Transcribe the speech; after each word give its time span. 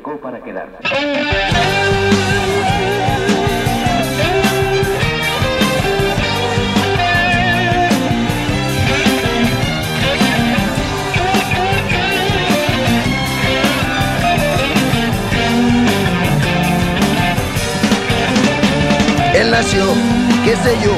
Para 0.00 0.40
quedarse. 0.40 0.76
Él 19.34 19.50
nació, 19.50 19.84
qué 20.44 20.56
sé 20.56 20.76
yo, 20.82 20.92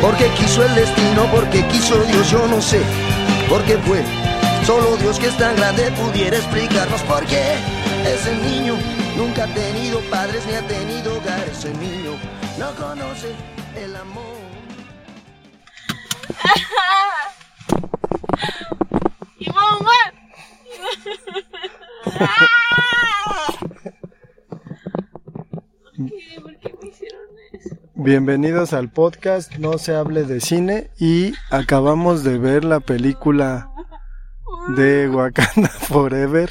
porque 0.00 0.26
quiso 0.36 0.64
el 0.64 0.74
destino, 0.74 1.26
porque 1.32 1.64
quiso 1.68 1.96
Dios, 2.04 2.30
yo 2.30 2.46
no 2.48 2.60
sé, 2.60 2.80
porque 3.48 3.76
fue. 3.78 4.02
Solo 4.66 4.96
Dios 4.96 5.18
que 5.18 5.26
es 5.26 5.36
tan 5.36 5.56
grande 5.56 5.90
pudiera 5.92 6.36
explicarnos 6.36 7.00
por 7.02 7.24
qué. 7.26 7.81
Ese 8.06 8.36
niño 8.36 8.74
nunca 9.16 9.44
ha 9.44 9.54
tenido 9.54 10.00
padres 10.10 10.44
ni 10.46 10.54
ha 10.54 10.66
tenido 10.66 11.16
hogar. 11.16 11.48
Ese 11.48 11.72
niño 11.74 12.12
no 12.58 12.74
conoce 12.74 13.34
el 13.76 13.94
amor. 13.96 14.22
¡Y 19.38 19.50
bomba! 19.50 19.92
¿Por 25.96 26.06
qué? 26.08 26.40
¿Por 26.40 26.56
qué 26.58 26.74
me 26.82 26.88
hicieron 26.88 27.20
eso? 27.52 27.76
Bienvenidos 27.94 28.72
al 28.72 28.90
podcast 28.90 29.54
No 29.56 29.78
se 29.78 29.94
hable 29.94 30.24
de 30.24 30.40
cine 30.40 30.90
y 30.98 31.34
acabamos 31.50 32.24
de 32.24 32.38
ver 32.38 32.64
la 32.64 32.80
película 32.80 33.68
de 34.76 35.08
Wakanda 35.08 35.68
Forever. 35.88 36.50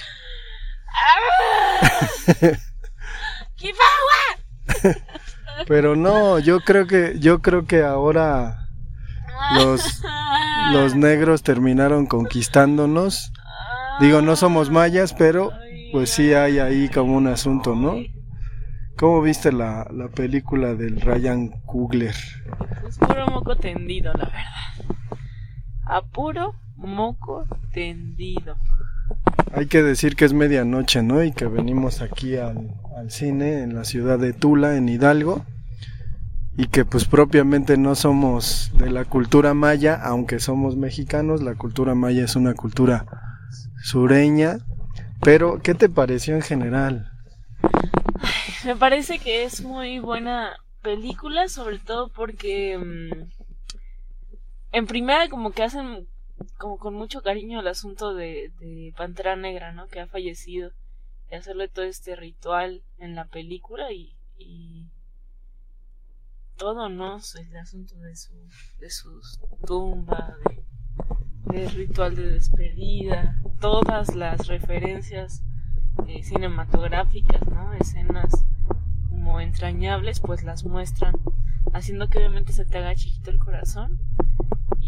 ¡Kifawa! 3.55 4.95
Pero 5.67 5.95
no, 5.95 6.39
yo 6.39 6.59
creo 6.61 6.87
que 6.87 7.19
yo 7.19 7.41
creo 7.41 7.65
que 7.65 7.83
ahora 7.83 8.67
los 9.55 10.01
los 10.71 10.95
negros 10.95 11.43
terminaron 11.43 12.05
conquistándonos. 12.05 13.31
Digo, 13.99 14.21
no 14.21 14.35
somos 14.35 14.71
mayas, 14.71 15.13
pero 15.13 15.51
pues 15.91 16.09
sí 16.09 16.33
hay 16.33 16.59
ahí 16.59 16.89
como 16.89 17.15
un 17.15 17.27
asunto, 17.27 17.75
¿no? 17.75 17.95
¿Cómo 18.97 19.21
viste 19.21 19.51
la, 19.51 19.87
la 19.91 20.07
película 20.07 20.73
del 20.75 21.01
Ryan 21.01 21.49
Coogler? 21.65 22.15
Es 22.87 22.97
puro 22.97 23.27
moco 23.27 23.55
tendido, 23.55 24.13
la 24.13 24.25
verdad. 24.25 25.19
A 25.85 26.01
puro 26.01 26.55
moco 26.77 27.45
tendido. 27.73 28.55
Hay 29.53 29.67
que 29.67 29.83
decir 29.83 30.15
que 30.15 30.25
es 30.25 30.33
medianoche, 30.33 31.03
¿no? 31.03 31.23
Y 31.23 31.31
que 31.31 31.45
venimos 31.45 32.01
aquí 32.01 32.37
al, 32.37 32.71
cine 33.09 33.63
en 33.63 33.75
la 33.75 33.83
ciudad 33.83 34.19
de 34.19 34.33
Tula, 34.33 34.77
en 34.77 34.87
Hidalgo. 34.89 35.45
Y 36.57 36.67
que 36.67 36.85
pues 36.85 37.05
propiamente 37.05 37.77
no 37.77 37.95
somos 37.95 38.71
de 38.77 38.89
la 38.89 39.05
cultura 39.05 39.53
maya, 39.53 39.99
aunque 40.03 40.39
somos 40.39 40.75
mexicanos, 40.75 41.41
la 41.41 41.55
cultura 41.55 41.95
maya 41.95 42.25
es 42.25 42.35
una 42.35 42.53
cultura 42.53 43.05
sureña. 43.83 44.57
Pero, 45.21 45.59
¿qué 45.61 45.73
te 45.73 45.89
pareció 45.89 46.35
en 46.35 46.41
general? 46.41 47.11
Me 48.65 48.75
parece 48.75 49.19
que 49.19 49.43
es 49.43 49.63
muy 49.63 49.99
buena 49.99 50.53
película, 50.81 51.47
sobre 51.47 51.79
todo 51.79 52.09
porque 52.09 52.77
mm, 52.77 53.29
en 54.71 54.87
primera 54.87 55.29
como 55.29 55.51
que 55.51 55.63
hacen 55.63 56.07
como 56.57 56.77
con 56.77 56.93
mucho 56.93 57.21
cariño 57.21 57.59
el 57.59 57.67
asunto 57.67 58.13
de, 58.13 58.51
Pantera 58.97 59.35
Negra, 59.35 59.71
¿no? 59.71 59.87
Que 59.87 59.99
ha 59.99 60.07
fallecido. 60.07 60.71
Y 61.29 61.35
hacerle 61.35 61.67
todo 61.67 61.85
este 61.85 62.15
ritual 62.15 62.83
en 62.97 63.15
la 63.15 63.25
película 63.25 63.91
y, 63.91 64.15
todo, 66.57 66.89
¿no? 66.89 67.17
El 67.39 67.57
asunto 67.57 67.95
de 67.95 68.15
su, 68.15 69.21
tumba, 69.65 70.35
de, 71.45 71.69
ritual 71.69 72.15
de 72.15 72.27
despedida, 72.27 73.41
todas 73.59 74.15
las 74.15 74.47
referencias 74.47 75.43
eh, 76.07 76.21
cinematográficas, 76.23 77.47
¿no? 77.47 77.73
Escenas 77.73 78.45
como 79.09 79.39
entrañables, 79.39 80.19
pues 80.19 80.43
las 80.43 80.63
muestran, 80.65 81.15
haciendo 81.73 82.09
que 82.09 82.19
obviamente 82.19 82.53
se 82.53 82.65
te 82.65 82.77
haga 82.77 82.95
chiquito 82.95 83.31
el 83.31 83.39
corazón. 83.39 83.99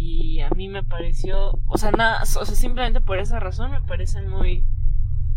Y 0.06 0.42
a 0.42 0.50
mí 0.50 0.68
me 0.68 0.84
pareció, 0.84 1.62
o 1.66 1.78
sea, 1.78 1.92
nada, 1.92 2.24
o 2.24 2.26
sea, 2.26 2.44
simplemente 2.44 3.00
por 3.00 3.20
esa 3.20 3.40
razón 3.40 3.72
me 3.72 3.82
parecen 3.82 4.28
muy 4.28 4.62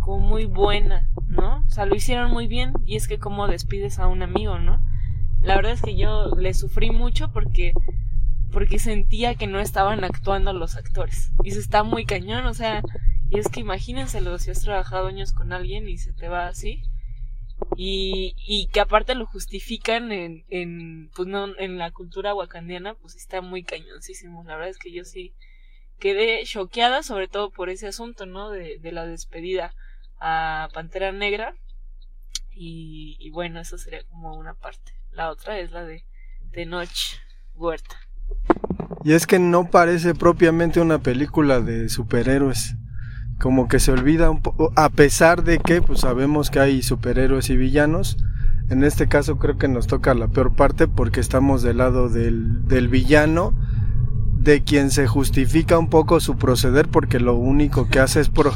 como 0.01 0.19
muy 0.27 0.47
buena, 0.47 1.09
¿no? 1.29 1.63
O 1.65 1.71
sea, 1.71 1.87
lo 1.87 1.95
hicieron 1.95 2.33
muy 2.33 2.49
bien 2.49 2.73
y 2.85 2.97
es 2.97 3.07
que 3.07 3.21
como 3.21 3.47
despides 3.47 4.01
a 4.01 4.09
un 4.09 4.23
amigo, 4.23 4.59
¿no? 4.59 4.85
La 5.41 5.55
verdad 5.55 5.71
es 5.71 5.83
que 5.83 5.97
yo 5.97 6.35
le 6.35 6.53
sufrí 6.53 6.91
mucho 6.91 7.33
porque 7.33 7.75
porque 8.51 8.81
sentía 8.81 9.37
que 9.37 9.47
no 9.47 9.61
estaban 9.61 10.03
actuando 10.03 10.53
los 10.53 10.75
actores. 10.75 11.31
Y 11.45 11.53
se 11.53 11.61
está 11.61 11.85
muy 11.85 12.05
cañón, 12.05 12.45
o 12.47 12.55
sea, 12.55 12.83
y 13.31 13.39
es 13.39 13.49
que 13.49 13.61
imagínenselo 13.61 14.37
si 14.41 14.51
has 14.51 14.63
trabajado 14.63 15.07
años 15.07 15.33
con 15.33 15.53
alguien 15.53 15.89
y 15.89 15.97
se 15.99 16.13
te 16.13 16.29
va 16.29 16.49
así. 16.49 16.83
Y, 17.77 18.35
y 18.47 18.69
que 18.69 18.81
aparte 18.81 19.15
lo 19.15 19.27
justifican 19.27 20.13
en, 20.13 20.45
en, 20.49 21.11
pues 21.15 21.29
no, 21.29 21.59
en 21.59 21.79
la 21.79 21.91
cultura 21.91 22.35
wakandiana, 22.35 22.95
pues 22.95 23.17
está 23.17 23.41
muy 23.41 23.65
cañoncísimo. 23.65 24.45
La 24.45 24.55
verdad 24.55 24.71
es 24.71 24.79
que 24.79 24.93
yo 24.93 25.05
sí 25.05 25.35
quedé 25.99 26.43
choqueada, 26.45 27.03
sobre 27.03 27.29
todo 27.29 27.51
por 27.51 27.69
ese 27.69 27.87
asunto, 27.87 28.27
¿no? 28.27 28.51
De, 28.51 28.79
de 28.79 28.93
la 28.93 29.07
despedida 29.07 29.75
a 30.21 30.69
Pantera 30.75 31.13
Negra. 31.13 31.55
Y, 32.53 33.17
y 33.19 33.31
bueno, 33.31 33.61
eso 33.61 33.77
sería 33.77 34.05
como 34.05 34.35
una 34.37 34.55
parte. 34.55 34.93
La 35.13 35.31
otra 35.31 35.59
es 35.59 35.73
la 35.73 35.85
de 35.85 36.05
Tenoch 36.53 37.21
Huerta. 37.55 37.97
Y 39.05 39.13
es 39.13 39.27
que 39.27 39.39
no 39.39 39.71
parece 39.71 40.15
propiamente 40.15 40.81
una 40.81 40.99
película 40.99 41.61
de 41.61 41.89
superhéroes. 41.89 42.75
Como 43.39 43.69
que 43.69 43.81
se 43.81 43.93
olvida 43.93 44.31
un 44.31 44.41
poco, 44.41 44.73
a 44.77 44.89
pesar 44.89 45.45
de 45.45 45.59
que 45.59 45.83
pues 45.83 46.01
sabemos 46.01 46.51
que 46.51 46.61
hay 46.61 46.83
superhéroes 46.83 47.51
y 47.51 47.57
villanos. 47.57 48.17
En 48.69 48.83
este 48.83 49.07
caso 49.07 49.39
creo 49.39 49.59
que 49.59 49.69
nos 49.69 49.87
toca 49.87 50.15
la 50.15 50.29
peor 50.29 50.55
parte 50.55 50.89
porque 50.89 51.21
estamos 51.21 51.63
del 51.63 51.79
lado 51.79 52.09
del, 52.09 52.67
del 52.67 52.89
villano, 52.89 53.55
de 54.39 54.63
quien 54.63 54.91
se 54.91 55.07
justifica 55.07 55.79
un 55.79 55.89
poco 55.89 56.19
su 56.21 56.37
proceder 56.37 56.89
porque 56.89 57.21
lo 57.21 57.35
único 57.35 57.89
que 57.89 58.01
hace 58.01 58.21
es 58.21 58.29
pro, 58.29 58.53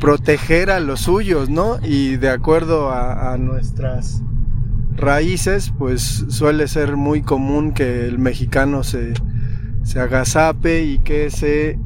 proteger 0.00 0.70
a 0.70 0.80
los 0.80 1.00
suyos, 1.00 1.50
¿no? 1.50 1.78
Y 1.82 2.16
de 2.16 2.30
acuerdo 2.30 2.90
a, 2.90 3.32
a 3.32 3.38
nuestras 3.38 4.22
raíces, 4.96 5.72
pues 5.76 6.24
suele 6.28 6.68
ser 6.68 6.96
muy 6.96 7.22
común 7.22 7.72
que 7.72 8.06
el 8.06 8.18
mexicano 8.18 8.84
se, 8.84 9.14
se 9.82 10.00
agazape 10.00 10.84
y 10.84 10.98
que 10.98 11.30
se 11.30 11.78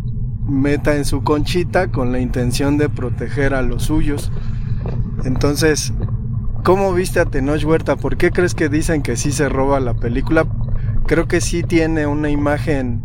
meta 0.49 0.97
en 0.97 1.05
su 1.05 1.23
conchita 1.23 1.89
con 1.89 2.12
la 2.12 2.21
intención 2.21 2.79
de 2.79 2.89
proteger 2.89 3.55
a 3.55 3.62
los 3.62 3.85
suyos. 3.85 4.33
Entonces, 5.25 5.93
¿cómo 6.65 6.93
viste 6.93 7.21
a 7.21 7.27
Tenoch 7.27 7.65
Huerta? 7.65 7.97
¿Por 7.97 8.17
qué 8.17 8.31
crees 8.31 8.55
que 8.55 8.69
dicen 8.69 9.03
que 9.03 9.17
sí 9.17 9.33
se 9.33 9.49
roba 9.49 9.81
la 9.81 9.95
película? 9.95 10.47
Creo 11.06 11.29
que 11.29 11.41
sí 11.41 11.62
tiene 11.62 12.06
una 12.06 12.31
imagen 12.31 13.03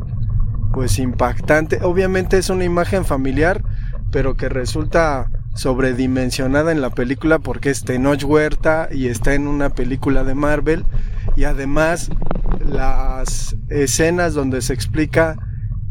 pues 0.73 0.99
impactante. 0.99 1.79
Obviamente 1.83 2.37
es 2.37 2.49
una 2.49 2.63
imagen 2.63 3.05
familiar, 3.05 3.63
pero 4.11 4.35
que 4.35 4.49
resulta 4.49 5.29
sobredimensionada 5.55 6.71
en 6.71 6.81
la 6.81 6.89
película 6.89 7.39
porque 7.39 7.69
es 7.69 7.83
Tenoch 7.83 8.23
Huerta 8.23 8.89
y 8.91 9.07
está 9.07 9.35
en 9.35 9.47
una 9.47 9.69
película 9.69 10.23
de 10.23 10.33
Marvel 10.33 10.83
y 11.35 11.43
además 11.43 12.09
las 12.65 13.55
escenas 13.69 14.33
donde 14.33 14.61
se 14.61 14.73
explica 14.73 15.37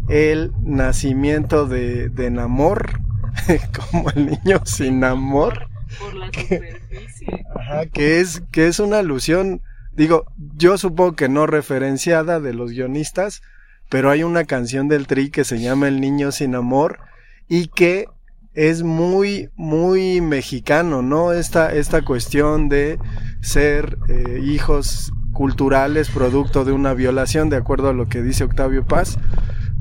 el 0.08 0.52
nacimiento 0.62 1.66
de, 1.66 2.08
de 2.08 2.30
Namor 2.30 3.00
como 3.92 4.10
el 4.10 4.26
niño 4.26 4.60
sin 4.64 5.04
amor 5.04 5.68
Por 5.98 6.14
la 6.14 6.26
superficie. 6.26 7.46
Ajá, 7.54 7.86
que 7.86 8.20
es 8.20 8.42
que 8.50 8.66
es 8.66 8.78
una 8.78 8.98
alusión 8.98 9.62
digo 9.92 10.26
yo 10.56 10.78
supongo 10.78 11.16
que 11.16 11.28
no 11.28 11.46
referenciada 11.46 12.40
de 12.40 12.54
los 12.54 12.72
guionistas 12.72 13.42
pero 13.88 14.10
hay 14.10 14.22
una 14.22 14.44
canción 14.44 14.88
del 14.88 15.06
Tri 15.06 15.30
que 15.30 15.44
se 15.44 15.60
llama 15.60 15.86
El 15.86 16.00
niño 16.00 16.32
sin 16.32 16.54
amor 16.54 16.98
y 17.46 17.68
que 17.68 18.06
es 18.54 18.82
muy, 18.82 19.50
muy 19.56 20.20
mexicano, 20.20 21.02
¿no? 21.02 21.32
Esta, 21.32 21.72
esta 21.74 22.02
cuestión 22.02 22.68
de 22.68 22.98
ser 23.40 23.98
eh, 24.08 24.40
hijos 24.42 25.12
culturales 25.32 26.10
producto 26.10 26.64
de 26.64 26.72
una 26.72 26.92
violación, 26.92 27.48
de 27.48 27.56
acuerdo 27.56 27.88
a 27.88 27.94
lo 27.94 28.08
que 28.08 28.22
dice 28.22 28.44
Octavio 28.44 28.84
Paz, 28.84 29.18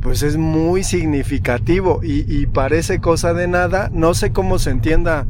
pues 0.02 0.24
es 0.24 0.36
muy 0.36 0.84
significativo 0.84 2.02
y, 2.04 2.48
parece 2.48 3.00
cosa 3.00 3.34
de 3.34 3.48
nada, 3.48 3.90
no 3.94 4.14
sé 4.14 4.32
cómo 4.32 4.58
se 4.58 4.72
entienda 4.72 5.28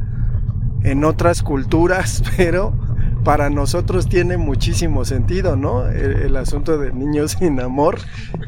en 0.82 1.04
otras 1.04 1.42
culturas, 1.42 2.22
pero 2.36 2.74
para 3.22 3.50
nosotros 3.50 4.08
tiene 4.08 4.36
muchísimo 4.36 5.04
sentido, 5.04 5.56
¿no? 5.56 5.86
El, 5.86 6.36
asunto 6.36 6.78
de 6.78 6.92
niños 6.92 7.32
sin 7.38 7.60
amor 7.60 7.98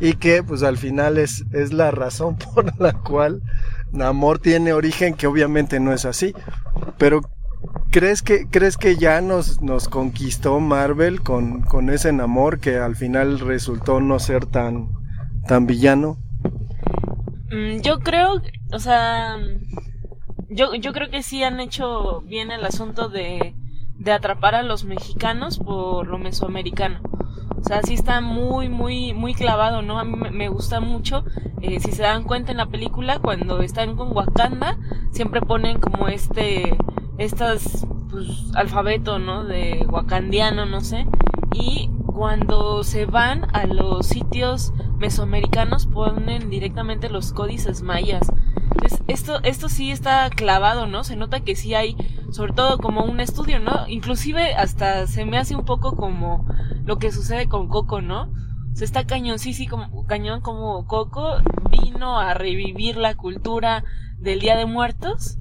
y 0.00 0.15
que 0.15 0.43
pues 0.43 0.62
al 0.62 0.79
final 0.79 1.19
es, 1.19 1.44
es 1.53 1.73
la 1.73 1.91
razón 1.91 2.37
por 2.55 2.81
la 2.81 2.94
cual 2.94 3.43
Namor 3.93 4.41
tiene 4.41 4.73
origen, 4.73 5.15
que 5.15 5.29
obviamente 5.29 5.79
no 5.79 5.93
es 5.93 6.05
así, 6.05 6.35
pero 6.99 7.21
¿crees 7.91 8.23
que, 8.23 8.49
crees 8.49 8.76
que 8.76 8.97
ya 8.97 9.21
nos, 9.21 9.62
nos 9.62 9.88
conquistó 9.88 10.59
Marvel 10.59 11.21
con, 11.21 11.61
con 11.61 11.91
ese 11.91 12.12
Namor 12.12 12.59
que 12.59 12.79
al 12.79 12.97
final 12.97 13.38
resultó 13.38 14.00
no 14.00 14.19
ser 14.19 14.47
tan, 14.47 14.88
tan 15.46 15.67
villano? 15.67 16.19
Mm, 17.50 17.81
Yo 17.82 18.00
creo, 18.00 18.41
o 18.73 18.79
sea, 18.79 19.38
yo, 20.49 20.75
yo 20.75 20.93
creo 20.93 21.11
que 21.11 21.23
sí 21.23 21.43
han 21.43 21.61
hecho 21.61 22.20
bien 22.23 22.50
el 22.50 22.64
asunto 22.64 23.08
de, 23.08 23.55
de 23.99 24.12
atrapar 24.12 24.55
a 24.55 24.62
los 24.62 24.85
mexicanos 24.85 25.58
por 25.58 26.06
lo 26.06 26.19
mesoamericano. 26.19 27.00
O 27.58 27.67
sea, 27.67 27.82
sí 27.82 27.94
está 27.94 28.20
muy, 28.20 28.69
muy, 28.69 29.14
muy 29.14 29.32
clavado, 29.35 29.81
¿no? 29.81 29.99
A 29.99 30.05
mí 30.05 30.17
me, 30.31 30.49
gusta 30.49 30.81
mucho. 30.81 31.25
Eh, 31.62 31.81
si 31.81 31.93
se 31.93 32.02
dan 32.02 32.25
cuenta 32.25 32.50
en 32.50 32.58
la 32.58 32.67
película, 32.67 33.20
cuando 33.20 33.62
están 33.62 33.97
con 33.97 34.14
Wakanda, 34.14 34.76
siempre 35.12 35.40
ponen 35.40 35.81
como 35.81 36.08
este, 36.08 36.76
estas, 37.17 37.87
pues, 38.11 38.29
alfabeto, 38.55 39.19
¿no? 39.19 39.44
De 39.44 39.87
wakandiano, 39.88 40.67
no 40.67 40.82
sé. 40.82 41.06
Y 41.55 41.88
cuando 42.06 42.85
se 42.85 43.06
van 43.06 43.47
a 43.55 43.67
los 43.67 44.06
sitios 44.06 44.75
mesoamericanos, 45.04 45.84
ponen 45.84 46.48
directamente 46.48 47.10
los 47.10 47.34
códices 47.34 47.82
mayas. 47.82 48.26
Entonces, 48.70 49.02
esto, 49.06 49.38
esto 49.42 49.68
sí 49.68 49.90
está 49.90 50.30
clavado, 50.30 50.86
¿no? 50.86 51.04
Se 51.04 51.14
nota 51.14 51.40
que 51.40 51.56
sí 51.56 51.74
hay, 51.74 51.94
sobre 52.30 52.54
todo 52.54 52.78
como 52.78 53.04
un 53.04 53.20
estudio, 53.20 53.60
¿no? 53.60 53.86
Inclusive 53.86 54.54
hasta 54.54 55.06
se 55.06 55.26
me 55.26 55.36
hace 55.36 55.56
un 55.56 55.66
poco 55.66 55.94
como 55.94 56.46
lo 56.86 56.96
que 56.98 57.12
sucede 57.12 57.50
con 57.50 57.68
Coco, 57.68 58.00
¿no? 58.00 58.32
Se 58.72 58.86
está 58.86 59.04
cañón, 59.04 59.36
como, 59.68 60.06
cañón 60.06 60.40
como 60.40 60.86
Coco 60.86 61.34
vino 61.70 62.18
a 62.18 62.32
revivir 62.32 62.96
la 62.96 63.14
cultura 63.14 63.84
del 64.16 64.40
Día 64.40 64.56
de 64.56 64.64
Muertos 64.64 65.36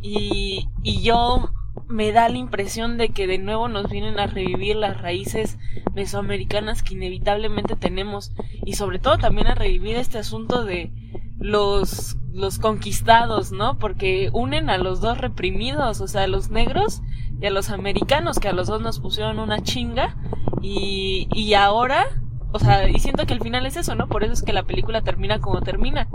y, 0.00 0.68
y 0.84 1.02
yo 1.02 1.50
me 1.88 2.12
da 2.12 2.28
la 2.28 2.38
impresión 2.38 2.98
de 2.98 3.10
que 3.10 3.26
de 3.26 3.38
nuevo 3.38 3.68
nos 3.68 3.90
vienen 3.90 4.18
a 4.18 4.26
revivir 4.26 4.76
las 4.76 5.00
raíces 5.00 5.58
mesoamericanas 5.94 6.82
que 6.82 6.94
inevitablemente 6.94 7.76
tenemos 7.76 8.32
y 8.64 8.74
sobre 8.74 8.98
todo 8.98 9.18
también 9.18 9.46
a 9.46 9.54
revivir 9.54 9.96
este 9.96 10.18
asunto 10.18 10.64
de 10.64 10.92
los 11.38 12.16
los 12.32 12.58
conquistados, 12.58 13.52
¿no? 13.52 13.78
Porque 13.78 14.30
unen 14.32 14.70
a 14.70 14.78
los 14.78 15.00
dos 15.00 15.18
reprimidos, 15.18 16.00
o 16.00 16.08
sea, 16.08 16.22
a 16.22 16.26
los 16.26 16.50
negros 16.50 17.02
y 17.40 17.46
a 17.46 17.50
los 17.50 17.70
americanos, 17.70 18.38
que 18.38 18.48
a 18.48 18.52
los 18.52 18.68
dos 18.68 18.80
nos 18.80 19.00
pusieron 19.00 19.38
una 19.38 19.62
chinga 19.62 20.16
y, 20.62 21.28
y 21.32 21.54
ahora, 21.54 22.06
o 22.52 22.58
sea, 22.58 22.88
y 22.88 22.98
siento 23.00 23.26
que 23.26 23.34
al 23.34 23.40
final 23.40 23.66
es 23.66 23.76
eso, 23.76 23.94
¿no? 23.94 24.08
Por 24.08 24.24
eso 24.24 24.32
es 24.32 24.42
que 24.42 24.52
la 24.52 24.62
película 24.62 25.02
termina 25.02 25.40
como 25.40 25.60
termina, 25.60 26.08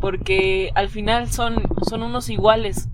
porque 0.00 0.70
al 0.74 0.90
final 0.90 1.30
son, 1.30 1.62
son 1.88 2.02
unos 2.02 2.28
iguales 2.28 2.88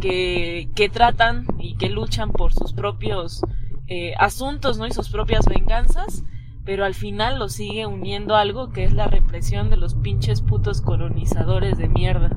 que, 0.00 0.70
que 0.74 0.88
tratan 0.88 1.46
que 1.74 1.88
luchan 1.88 2.32
por 2.32 2.52
sus 2.52 2.72
propios 2.72 3.42
eh, 3.86 4.14
asuntos, 4.18 4.78
¿no? 4.78 4.86
Y 4.86 4.92
sus 4.92 5.10
propias 5.10 5.44
venganzas, 5.46 6.24
pero 6.64 6.84
al 6.84 6.94
final 6.94 7.38
lo 7.38 7.48
sigue 7.48 7.86
uniendo 7.86 8.36
algo 8.36 8.70
que 8.70 8.84
es 8.84 8.92
la 8.92 9.06
represión 9.06 9.70
de 9.70 9.76
los 9.76 9.94
pinches 9.94 10.40
putos 10.40 10.80
colonizadores 10.80 11.76
de 11.76 11.88
mierda. 11.88 12.30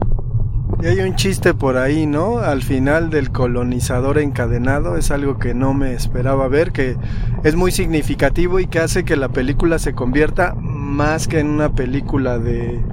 Y 0.81 0.85
hay 0.85 0.99
un 0.99 1.15
chiste 1.15 1.53
por 1.53 1.77
ahí, 1.77 2.05
¿no? 2.05 2.37
Al 2.37 2.61
final 2.61 3.09
del 3.09 3.31
colonizador 3.31 4.19
encadenado 4.19 4.97
es 4.97 5.09
algo 5.09 5.39
que 5.39 5.55
no 5.55 5.73
me 5.73 5.93
esperaba 5.93 6.47
ver, 6.49 6.71
que 6.71 6.97
es 7.43 7.55
muy 7.55 7.71
significativo 7.71 8.59
y 8.59 8.67
que 8.67 8.79
hace 8.79 9.03
que 9.03 9.15
la 9.15 9.29
película 9.29 9.79
se 9.79 9.93
convierta 9.93 10.53
más 10.55 11.27
que 11.27 11.39
en 11.39 11.47
una 11.47 11.73
película 11.73 12.37
de, 12.37 12.83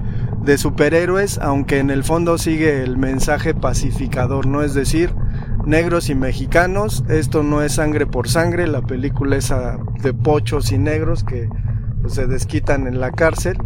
de 0.45 0.59
superhéroes, 0.59 1.39
aunque 1.39 1.79
en 1.79 1.91
el 1.91 2.05
fondo 2.05 2.39
sigue 2.39 2.83
el 2.83 2.97
mensaje 2.97 3.55
pacificador, 3.55 4.47
¿no? 4.47 4.63
Es 4.63 4.73
decir, 4.73 5.15
negros 5.67 6.11
y 6.11 6.15
mexicanos, 6.15 7.05
esto 7.09 7.43
no 7.43 7.63
es 7.63 7.75
sangre 7.75 8.07
por 8.07 8.29
sangre, 8.29 8.67
la 8.67 8.83
película 8.83 9.37
es 9.37 9.53
de 10.03 10.15
pochos 10.15 10.73
y 10.73 10.79
negros 10.79 11.25
que 11.25 11.49
pues, 12.03 12.15
se 12.15 12.27
desquitan 12.27 12.87
en 12.87 13.01
la 13.01 13.11
cárcel 13.11 13.57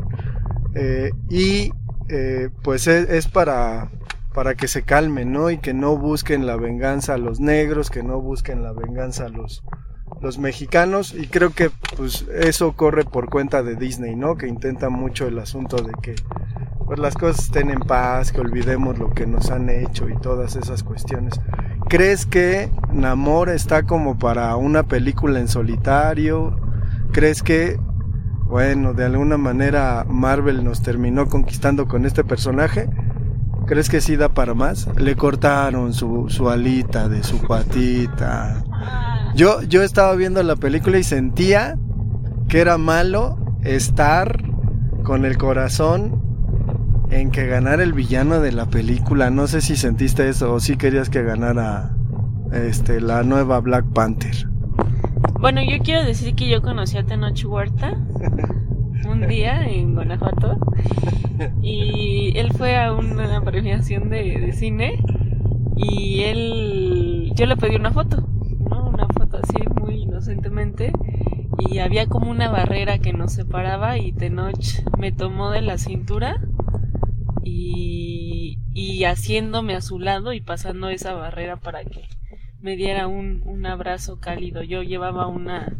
eh, 0.74 1.10
y 1.28 1.72
eh, 2.08 2.50
pues 2.62 2.86
es, 2.86 3.08
es, 3.10 3.28
para 3.28 3.90
para 4.34 4.54
que 4.54 4.68
se 4.68 4.82
calmen, 4.82 5.32
¿no? 5.32 5.50
Y 5.50 5.58
que 5.58 5.74
no 5.74 5.96
busquen 5.96 6.46
la 6.46 6.54
venganza 6.54 7.14
a 7.14 7.18
los 7.18 7.40
negros, 7.40 7.90
que 7.90 8.04
no 8.04 8.20
busquen 8.20 8.62
la 8.62 8.72
venganza 8.72 9.26
a 9.26 9.28
los 9.28 9.64
los 10.20 10.38
mexicanos 10.38 11.14
y 11.14 11.26
creo 11.26 11.50
que 11.50 11.70
pues 11.96 12.26
eso 12.34 12.72
corre 12.72 13.04
por 13.04 13.28
cuenta 13.28 13.62
de 13.62 13.76
Disney, 13.76 14.16
¿no? 14.16 14.36
Que 14.36 14.48
intenta 14.48 14.88
mucho 14.88 15.26
el 15.26 15.38
asunto 15.38 15.76
de 15.76 15.92
que 16.02 16.14
pues 16.86 16.98
las 16.98 17.14
cosas 17.14 17.44
estén 17.44 17.70
en 17.70 17.80
paz, 17.80 18.32
que 18.32 18.40
olvidemos 18.40 18.98
lo 18.98 19.10
que 19.10 19.26
nos 19.26 19.50
han 19.50 19.68
hecho 19.68 20.08
y 20.08 20.16
todas 20.18 20.56
esas 20.56 20.82
cuestiones. 20.82 21.38
¿Crees 21.88 22.26
que 22.26 22.70
Namor 22.92 23.48
está 23.48 23.84
como 23.84 24.18
para 24.18 24.54
una 24.56 24.82
película 24.82 25.40
en 25.40 25.48
solitario? 25.48 26.54
¿Crees 27.12 27.42
que, 27.42 27.80
bueno, 28.44 28.92
de 28.92 29.06
alguna 29.06 29.38
manera 29.38 30.04
Marvel 30.06 30.62
nos 30.64 30.82
terminó 30.82 31.28
conquistando 31.28 31.88
con 31.88 32.04
este 32.04 32.24
personaje? 32.24 32.90
¿Crees 33.66 33.88
que 33.88 34.02
sí 34.02 34.16
da 34.16 34.28
para 34.28 34.52
más? 34.52 34.86
Le 34.98 35.16
cortaron 35.16 35.94
su, 35.94 36.26
su 36.28 36.50
alita 36.50 37.08
de 37.08 37.22
su 37.22 37.38
patita. 37.38 38.62
Yo, 39.34 39.62
yo 39.62 39.82
estaba 39.82 40.14
viendo 40.14 40.42
la 40.42 40.56
película 40.56 40.98
y 40.98 41.04
sentía 41.04 41.78
que 42.48 42.60
era 42.60 42.76
malo 42.76 43.38
estar 43.62 44.42
con 45.04 45.24
el 45.24 45.38
corazón 45.38 46.17
en 47.10 47.30
que 47.30 47.46
ganara 47.46 47.82
el 47.82 47.92
villano 47.92 48.40
de 48.40 48.52
la 48.52 48.66
película. 48.66 49.30
No 49.30 49.46
sé 49.46 49.60
si 49.60 49.76
sentiste 49.76 50.28
eso 50.28 50.52
o 50.52 50.60
si 50.60 50.76
querías 50.76 51.08
que 51.08 51.22
ganara 51.22 51.94
este 52.52 53.00
la 53.00 53.22
nueva 53.22 53.60
Black 53.60 53.86
Panther. 53.92 54.34
Bueno, 55.40 55.60
yo 55.62 55.78
quiero 55.82 56.04
decir 56.04 56.34
que 56.34 56.48
yo 56.48 56.62
conocí 56.62 56.96
a 56.96 57.04
Tenoch 57.04 57.44
Huerta 57.44 57.96
un 59.08 59.26
día 59.26 59.64
en 59.68 59.94
Guanajuato 59.94 60.58
y 61.62 62.32
él 62.36 62.52
fue 62.52 62.76
a 62.76 62.92
una 62.92 63.40
premiación 63.42 64.10
de, 64.10 64.38
de 64.40 64.52
cine 64.52 65.02
y 65.76 66.22
él 66.22 67.32
yo 67.34 67.46
le 67.46 67.56
pedí 67.56 67.76
una 67.76 67.92
foto, 67.92 68.26
¿no? 68.68 68.88
Una 68.88 69.06
foto 69.06 69.38
así 69.42 69.62
muy 69.80 70.02
inocentemente 70.02 70.92
y 71.58 71.78
había 71.78 72.06
como 72.06 72.30
una 72.30 72.50
barrera 72.50 72.98
que 72.98 73.12
nos 73.12 73.32
separaba 73.32 73.98
y 73.98 74.12
Tenoch 74.12 74.84
me 74.98 75.12
tomó 75.12 75.50
de 75.50 75.62
la 75.62 75.78
cintura 75.78 76.40
y, 77.42 78.58
y 78.74 79.04
haciéndome 79.04 79.74
a 79.74 79.80
su 79.80 79.98
lado 79.98 80.32
y 80.32 80.40
pasando 80.40 80.88
esa 80.88 81.14
barrera 81.14 81.56
para 81.56 81.84
que 81.84 82.08
me 82.60 82.76
diera 82.76 83.06
un, 83.06 83.42
un 83.44 83.66
abrazo 83.66 84.18
cálido. 84.18 84.62
Yo 84.62 84.82
llevaba 84.82 85.26
una 85.26 85.76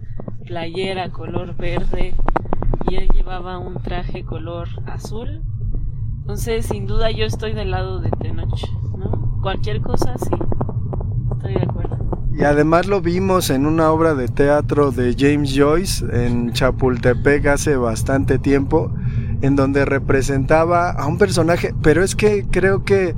playera 0.46 1.10
color 1.10 1.56
verde 1.56 2.14
y 2.88 2.96
él 2.96 3.08
llevaba 3.14 3.58
un 3.58 3.82
traje 3.82 4.24
color 4.24 4.68
azul. 4.86 5.42
Entonces, 6.20 6.66
sin 6.66 6.86
duda 6.86 7.10
yo 7.10 7.24
estoy 7.24 7.52
del 7.52 7.70
lado 7.70 8.00
de 8.00 8.10
Tenoch, 8.10 8.60
¿no? 8.96 9.38
Cualquier 9.42 9.80
cosa, 9.80 10.14
sí. 10.18 10.34
Estoy 11.32 11.54
de 11.54 11.62
acuerdo. 11.62 11.96
Y 12.38 12.44
además 12.44 12.86
lo 12.86 13.00
vimos 13.00 13.50
en 13.50 13.66
una 13.66 13.90
obra 13.90 14.14
de 14.14 14.28
teatro 14.28 14.92
de 14.92 15.16
James 15.18 15.54
Joyce 15.56 16.04
en 16.12 16.52
Chapultepec 16.52 17.46
hace 17.46 17.76
bastante 17.76 18.38
tiempo, 18.38 18.92
en 19.42 19.57
donde 19.57 19.85
representaba 19.85 20.90
a 20.90 21.07
un 21.07 21.18
personaje, 21.18 21.75
pero 21.83 22.02
es 22.02 22.14
que 22.14 22.47
creo 22.50 22.85
que 22.85 23.14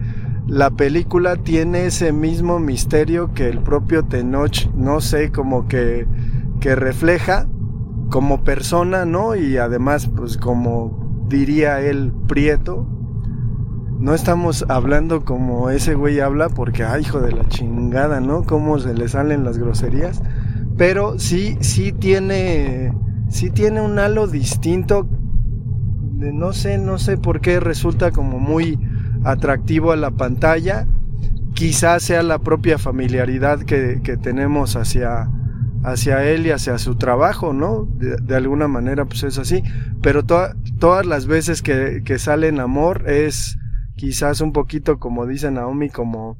la 0.47 0.71
película 0.71 1.37
tiene 1.37 1.87
ese 1.87 2.13
mismo 2.13 2.59
misterio 2.59 3.33
que 3.35 3.49
el 3.49 3.59
propio 3.61 4.05
Tenoch, 4.05 4.67
no 4.75 5.01
sé, 5.01 5.31
como 5.31 5.69
que, 5.69 6.07
que 6.61 6.75
refleja 6.75 7.47
como 8.11 8.43
persona, 8.43 9.05
¿no? 9.05 9.37
Y 9.37 9.57
además, 9.57 10.09
pues 10.09 10.37
como 10.37 11.27
diría 11.29 11.81
él, 11.81 12.13
Prieto, 12.27 12.87
no 14.01 14.15
estamos 14.15 14.65
hablando 14.69 15.25
como 15.25 15.71
ese 15.71 15.95
güey 15.95 16.21
habla 16.21 16.49
porque, 16.49 16.85
ay, 16.85 17.03
hijo 17.03 17.21
de 17.21 17.33
la 17.33 17.47
chingada, 17.49 18.21
¿no? 18.21 18.43
Cómo 18.45 18.79
se 18.79 18.95
le 18.95 19.09
salen 19.09 19.45
las 19.45 19.59
groserías. 19.59 20.23
Pero 20.77 21.19
sí, 21.19 21.59
sí 21.61 21.93
tiene, 21.93 22.93
sí 23.29 23.51
tiene 23.51 23.83
un 23.83 23.99
halo 23.99 24.27
distinto. 24.27 25.07
No 26.21 26.53
sé, 26.53 26.77
no 26.77 26.99
sé 26.99 27.17
por 27.17 27.41
qué 27.41 27.61
resulta 27.61 28.11
como 28.11 28.39
muy 28.39 28.79
atractivo 29.25 29.93
a 29.93 29.97
la 29.97 30.11
pantalla. 30.11 30.87
Quizás 31.55 32.03
sea 32.03 32.23
la 32.23 32.39
propia 32.39 32.77
familiaridad 32.79 33.61
que, 33.61 34.19
tenemos 34.23 34.77
hacia, 34.77 35.31
hacia 35.83 36.25
él 36.25 36.47
y 36.47 36.51
hacia 36.51 36.77
su 36.77 36.97
trabajo, 36.97 37.55
¿no? 37.55 37.89
De, 37.97 38.37
alguna 38.37 38.69
manera, 38.69 39.07
pues 39.07 39.23
es 39.23 39.39
así. 39.39 39.63
Pero 40.03 40.25
to 40.25 40.51
todas 40.79 41.07
las 41.07 41.27
veces 41.27 41.63
que, 41.63 42.03
que 42.05 42.19
sale 42.19 42.49
en 42.49 42.61
amor 42.61 43.09
es 43.09 43.57
quizás 43.97 44.41
un 44.41 44.53
poquito 44.53 44.99
como 44.99 45.27
dice 45.27 45.51
Naomi, 45.51 45.89
como, 45.89 46.39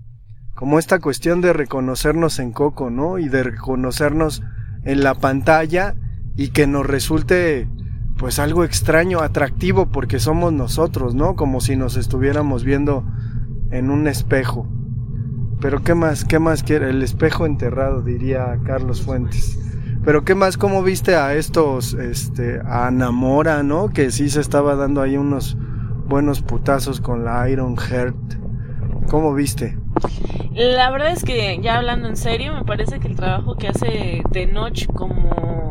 como 0.55 0.79
esta 0.79 0.99
cuestión 0.99 1.41
de 1.41 1.55
reconocernos 1.55 2.39
en 2.39 2.53
Coco, 2.53 2.91
¿no? 2.91 3.19
Y 3.19 3.29
de 3.29 3.45
reconocernos 3.45 4.43
en 4.85 5.03
la 5.03 5.15
pantalla 5.15 5.95
y 6.37 6.49
que 6.49 6.67
nos 6.67 6.87
resulte 6.87 7.67
pues 8.21 8.39
algo 8.39 8.65
extraño, 8.65 9.21
atractivo, 9.21 9.87
porque 9.87 10.21
somos 10.21 10.53
nosotros, 10.53 11.15
¿no? 11.15 11.37
Como 11.37 11.63
si 11.63 11.75
nos 11.75 11.97
estuviéramos 11.97 12.65
viendo 12.65 13.03
en 13.71 13.91
un 13.91 14.07
espejo. 14.07 14.69
Pero 15.59 15.83
¿qué 15.83 15.95
más? 15.95 16.27
¿Qué 16.27 16.39
más 16.39 16.63
quiere? 16.63 16.91
El 16.91 17.03
espejo 17.03 17.47
enterrado, 17.47 18.03
diría 18.03 18.59
Carlos 18.67 19.01
Fuentes. 19.01 19.59
Pero 20.05 20.23
¿qué 20.23 20.35
más? 20.35 20.59
¿Cómo 20.59 20.83
viste 20.83 21.17
a 21.17 21.33
estos, 21.35 21.95
este, 21.95 22.61
a 22.63 22.91
Namora, 22.91 23.63
¿no? 23.63 23.89
Que 23.89 24.11
sí 24.11 24.29
se 24.29 24.43
estaba 24.43 24.77
dando 24.77 25.01
ahí 25.01 25.17
unos 25.17 25.57
buenos 26.07 26.43
putazos 26.43 27.01
con 27.01 27.25
la 27.25 27.49
Iron 27.49 27.79
Heart. 27.79 28.35
¿Cómo 29.09 29.33
viste? 29.33 29.79
La 30.53 30.91
verdad 30.91 31.13
es 31.13 31.25
que 31.25 31.59
ya 31.63 31.79
hablando 31.79 32.07
en 32.07 32.17
serio, 32.17 32.53
me 32.53 32.65
parece 32.65 33.01
que 33.01 33.09
el 33.09 33.17
trabajo 33.17 33.57
que 33.57 33.69
hace 33.69 34.23
Tenoch 34.31 34.85
como 34.93 35.71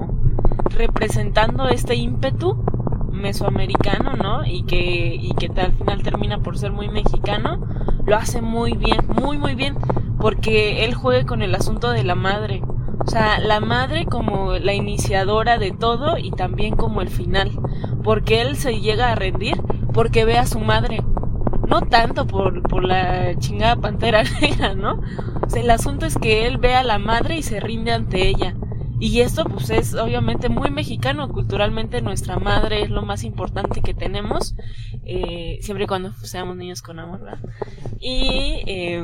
representando 0.69 1.67
este 1.67 1.95
ímpetu 1.95 2.63
mesoamericano, 3.11 4.13
¿no? 4.13 4.45
Y 4.45 4.63
que, 4.63 5.15
y 5.15 5.33
que 5.35 5.51
al 5.59 5.73
final 5.73 6.03
termina 6.03 6.39
por 6.39 6.57
ser 6.57 6.71
muy 6.71 6.87
mexicano, 6.89 7.65
lo 8.05 8.15
hace 8.15 8.41
muy 8.41 8.73
bien, 8.73 8.99
muy 9.07 9.37
muy 9.37 9.55
bien, 9.55 9.75
porque 10.19 10.85
él 10.85 10.93
juega 10.93 11.25
con 11.25 11.41
el 11.41 11.53
asunto 11.55 11.91
de 11.91 12.03
la 12.03 12.15
madre. 12.15 12.61
O 13.05 13.11
sea, 13.11 13.39
la 13.39 13.59
madre 13.59 14.05
como 14.05 14.53
la 14.53 14.73
iniciadora 14.73 15.57
de 15.57 15.71
todo 15.71 16.17
y 16.17 16.31
también 16.31 16.75
como 16.75 17.01
el 17.01 17.09
final. 17.09 17.51
Porque 18.03 18.41
él 18.41 18.55
se 18.55 18.81
llega 18.81 19.11
a 19.11 19.15
rendir 19.15 19.59
porque 19.93 20.25
ve 20.25 20.37
a 20.37 20.45
su 20.45 20.59
madre. 20.59 21.01
No 21.67 21.81
tanto 21.81 22.27
por, 22.27 22.61
por 22.63 22.83
la 22.83 23.35
chingada 23.39 23.77
pantera 23.77 24.23
negra, 24.41 24.75
¿no? 24.75 25.01
O 25.41 25.49
sea, 25.49 25.61
el 25.61 25.71
asunto 25.71 26.05
es 26.05 26.17
que 26.17 26.45
él 26.45 26.57
ve 26.57 26.75
a 26.75 26.83
la 26.83 26.99
madre 26.99 27.37
y 27.37 27.43
se 27.43 27.59
rinde 27.59 27.91
ante 27.93 28.27
ella. 28.27 28.55
Y 28.99 29.21
esto 29.21 29.45
pues 29.45 29.69
es 29.69 29.95
obviamente 29.95 30.49
muy 30.49 30.71
mexicano, 30.71 31.29
culturalmente 31.29 32.01
nuestra 32.01 32.37
madre 32.37 32.83
es 32.83 32.89
lo 32.89 33.01
más 33.01 33.23
importante 33.23 33.81
que 33.81 33.93
tenemos, 33.93 34.55
eh, 35.05 35.59
siempre 35.61 35.85
y 35.85 35.87
cuando 35.87 36.11
seamos 36.13 36.57
niños 36.57 36.81
con 36.81 36.99
amor, 36.99 37.21
¿verdad? 37.21 37.39
Y, 38.01 38.61
eh, 38.67 39.01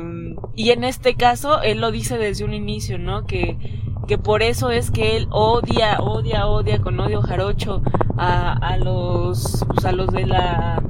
y 0.54 0.70
en 0.70 0.84
este 0.84 1.14
caso 1.14 1.62
él 1.62 1.80
lo 1.80 1.90
dice 1.90 2.18
desde 2.18 2.44
un 2.44 2.52
inicio, 2.52 2.98
¿no? 2.98 3.24
Que, 3.26 3.56
que 4.06 4.18
por 4.18 4.42
eso 4.42 4.70
es 4.70 4.90
que 4.90 5.16
él 5.16 5.28
odia, 5.30 5.98
odia, 6.00 6.46
odia 6.46 6.80
con 6.80 7.00
odio 7.00 7.22
jarocho 7.22 7.82
a, 8.18 8.52
a 8.52 8.76
los, 8.76 9.64
pues, 9.66 9.84
a 9.86 9.92
los 9.92 10.08
de 10.12 10.26
la, 10.26 10.82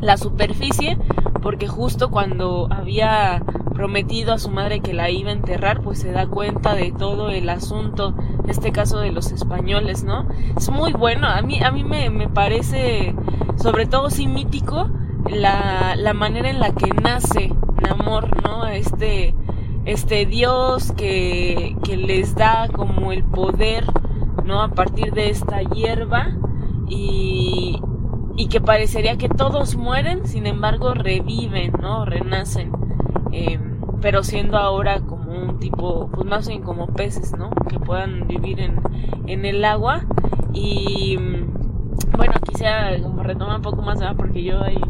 la 0.00 0.16
superficie, 0.16 0.96
porque 1.42 1.66
justo 1.66 2.10
cuando 2.10 2.68
había 2.70 3.42
prometido 3.80 4.34
a 4.34 4.38
su 4.38 4.50
madre 4.50 4.80
que 4.80 4.92
la 4.92 5.08
iba 5.08 5.30
a 5.30 5.32
enterrar, 5.32 5.80
pues 5.80 6.00
se 6.00 6.12
da 6.12 6.26
cuenta 6.26 6.74
de 6.74 6.92
todo 6.92 7.30
el 7.30 7.48
asunto, 7.48 8.14
en 8.44 8.50
este 8.50 8.72
caso 8.72 8.98
de 8.98 9.10
los 9.10 9.32
españoles, 9.32 10.04
¿no? 10.04 10.28
Es 10.54 10.68
muy 10.68 10.92
bueno, 10.92 11.26
a 11.26 11.40
mí, 11.40 11.62
a 11.62 11.70
mí 11.70 11.82
me, 11.82 12.10
me 12.10 12.28
parece, 12.28 13.14
sobre 13.56 13.86
todo 13.86 14.10
sí 14.10 14.26
mítico, 14.26 14.90
la, 15.30 15.96
la 15.96 16.12
manera 16.12 16.50
en 16.50 16.60
la 16.60 16.74
que 16.74 16.90
nace 16.90 17.54
Namor, 17.80 18.44
¿no? 18.44 18.66
Este, 18.66 19.34
este 19.86 20.26
Dios 20.26 20.92
que, 20.92 21.74
que 21.82 21.96
les 21.96 22.34
da 22.34 22.68
como 22.68 23.12
el 23.12 23.24
poder, 23.24 23.86
¿no? 24.44 24.60
A 24.60 24.68
partir 24.72 25.14
de 25.14 25.30
esta 25.30 25.62
hierba 25.62 26.36
y, 26.86 27.80
y 28.36 28.48
que 28.48 28.60
parecería 28.60 29.16
que 29.16 29.30
todos 29.30 29.74
mueren, 29.76 30.26
sin 30.26 30.46
embargo 30.46 30.92
reviven, 30.92 31.72
¿no? 31.80 32.04
Renacen. 32.04 32.72
Eh, 33.32 33.58
pero 34.00 34.22
siendo 34.22 34.56
ahora 34.56 35.00
como 35.00 35.32
un 35.32 35.58
tipo, 35.58 36.08
pues 36.12 36.26
más 36.26 36.48
bien 36.48 36.62
como 36.62 36.86
peces, 36.88 37.36
¿no? 37.36 37.50
Que 37.68 37.78
puedan 37.78 38.26
vivir 38.26 38.60
en, 38.60 38.80
en 39.26 39.44
el 39.44 39.64
agua. 39.64 40.04
Y 40.52 41.16
bueno, 42.16 42.34
quisiera 42.44 43.00
como 43.02 43.22
retomar 43.22 43.56
un 43.56 43.62
poco 43.62 43.82
más, 43.82 43.98
¿verdad? 43.98 44.16
Porque 44.16 44.42
yo 44.42 44.62
ahí 44.62 44.80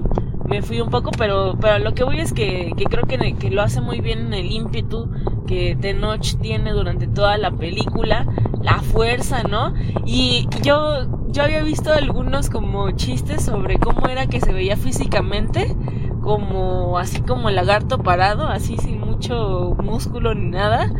me 0.46 0.62
fui 0.62 0.80
un 0.80 0.90
poco, 0.90 1.10
pero, 1.16 1.56
pero 1.60 1.78
lo 1.78 1.94
que 1.94 2.02
voy 2.02 2.18
es 2.18 2.32
que, 2.32 2.72
que 2.76 2.84
creo 2.84 3.06
que, 3.06 3.34
que 3.34 3.50
lo 3.50 3.62
hace 3.62 3.80
muy 3.80 4.00
bien 4.00 4.18
en 4.26 4.34
el 4.34 4.50
ímpetu 4.50 5.08
que 5.46 5.76
Tenoch 5.80 6.36
tiene 6.40 6.72
durante 6.72 7.06
toda 7.06 7.38
la 7.38 7.50
película, 7.52 8.26
la 8.62 8.80
fuerza, 8.80 9.42
¿no? 9.42 9.74
Y 10.04 10.48
yo, 10.62 11.06
yo 11.28 11.42
había 11.42 11.62
visto 11.62 11.92
algunos 11.92 12.50
como 12.50 12.90
chistes 12.92 13.44
sobre 13.44 13.78
cómo 13.78 14.06
era 14.08 14.26
que 14.26 14.40
se 14.40 14.52
veía 14.52 14.76
físicamente 14.76 15.76
como 16.20 16.98
así 16.98 17.22
como 17.22 17.48
el 17.48 17.56
lagarto 17.56 17.98
parado, 17.98 18.46
así 18.46 18.76
sin 18.76 18.99
mucho 19.20 19.76
músculo 19.82 20.34
ni 20.34 20.50
nada. 20.50 20.90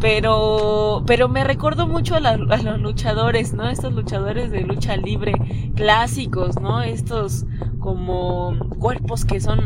pero 0.00 1.02
pero 1.06 1.28
me 1.28 1.44
recuerdo 1.44 1.86
mucho 1.88 2.14
a, 2.16 2.20
la- 2.20 2.30
a 2.32 2.56
los 2.62 2.80
luchadores, 2.80 3.54
¿no? 3.54 3.68
Estos 3.70 3.94
luchadores 3.94 4.50
de 4.50 4.62
lucha 4.62 4.96
libre 4.96 5.32
clásicos, 5.74 6.60
¿no? 6.60 6.82
Estos 6.82 7.46
como 7.80 8.58
cuerpos 8.78 9.24
que 9.24 9.40
son 9.40 9.60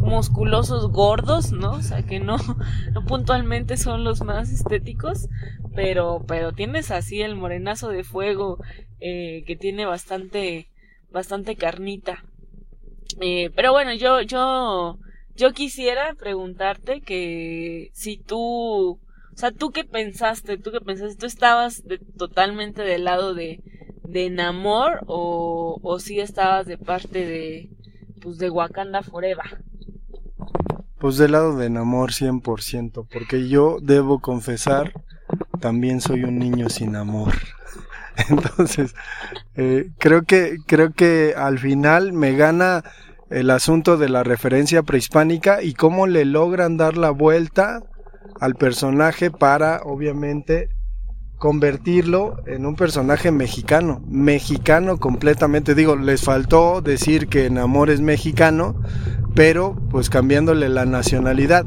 musculosos 0.00 0.90
gordos, 0.92 1.52
¿no? 1.52 1.72
O 1.72 1.82
sea, 1.82 2.02
que 2.04 2.20
no, 2.20 2.36
no 2.94 3.04
puntualmente 3.06 3.76
son 3.76 4.04
los 4.04 4.22
más 4.22 4.50
estéticos, 4.50 5.28
pero, 5.74 6.24
pero 6.28 6.52
tienes 6.52 6.90
así 6.90 7.22
el 7.22 7.36
morenazo 7.36 7.88
de 7.90 8.04
fuego, 8.04 8.58
eh, 9.00 9.44
que 9.46 9.56
tiene 9.56 9.86
bastante, 9.86 10.68
bastante 11.10 11.56
carnita. 11.56 12.24
Eh, 13.20 13.50
pero 13.54 13.72
bueno, 13.72 13.92
yo, 13.94 14.20
yo, 14.22 14.98
yo 15.36 15.52
quisiera 15.52 16.14
preguntarte 16.14 17.00
que 17.00 17.90
si 17.94 18.18
tú, 18.18 18.40
o 19.00 19.36
sea, 19.36 19.50
tú 19.52 19.70
qué 19.70 19.84
pensaste, 19.84 20.58
tú 20.58 20.70
qué 20.72 20.80
pensaste, 20.80 21.16
tú 21.18 21.26
estabas 21.26 21.82
de- 21.84 21.98
totalmente 22.18 22.82
del 22.82 23.04
lado 23.04 23.34
de, 23.34 23.60
de 24.04 24.30
Namor 24.30 25.02
o, 25.06 25.78
o 25.82 25.98
si 25.98 26.20
estabas 26.20 26.66
de 26.66 26.78
parte 26.78 27.24
de, 27.26 27.70
pues 28.20 28.38
de 28.38 28.50
Wakanda 28.50 29.02
Forever. 29.02 29.62
Pues 30.98 31.16
del 31.16 31.32
lado 31.32 31.56
de 31.56 31.68
Namor 31.70 32.12
100%, 32.12 33.06
porque 33.10 33.48
yo 33.48 33.78
debo 33.82 34.20
confesar, 34.20 34.92
también 35.60 36.00
soy 36.00 36.24
un 36.24 36.38
niño 36.38 36.68
sin 36.68 36.94
amor. 36.94 37.32
Entonces, 38.28 38.94
eh, 39.56 39.90
creo 39.98 40.22
que 40.22 40.58
creo 40.66 40.92
que 40.92 41.34
al 41.36 41.58
final 41.58 42.12
me 42.12 42.34
gana 42.36 42.84
el 43.32 43.50
asunto 43.50 43.96
de 43.96 44.08
la 44.08 44.22
referencia 44.22 44.82
prehispánica 44.82 45.62
y 45.62 45.72
cómo 45.74 46.06
le 46.06 46.24
logran 46.24 46.76
dar 46.76 46.96
la 46.96 47.10
vuelta 47.10 47.80
al 48.40 48.54
personaje 48.54 49.30
para, 49.30 49.80
obviamente, 49.84 50.68
convertirlo 51.38 52.36
en 52.46 52.66
un 52.66 52.76
personaje 52.76 53.32
mexicano, 53.32 54.02
mexicano 54.06 54.98
completamente. 54.98 55.74
Digo, 55.74 55.96
les 55.96 56.22
faltó 56.22 56.82
decir 56.82 57.26
que 57.26 57.50
Namor 57.50 57.90
es 57.90 58.00
mexicano, 58.00 58.80
pero 59.34 59.76
pues 59.90 60.10
cambiándole 60.10 60.68
la 60.68 60.84
nacionalidad. 60.84 61.66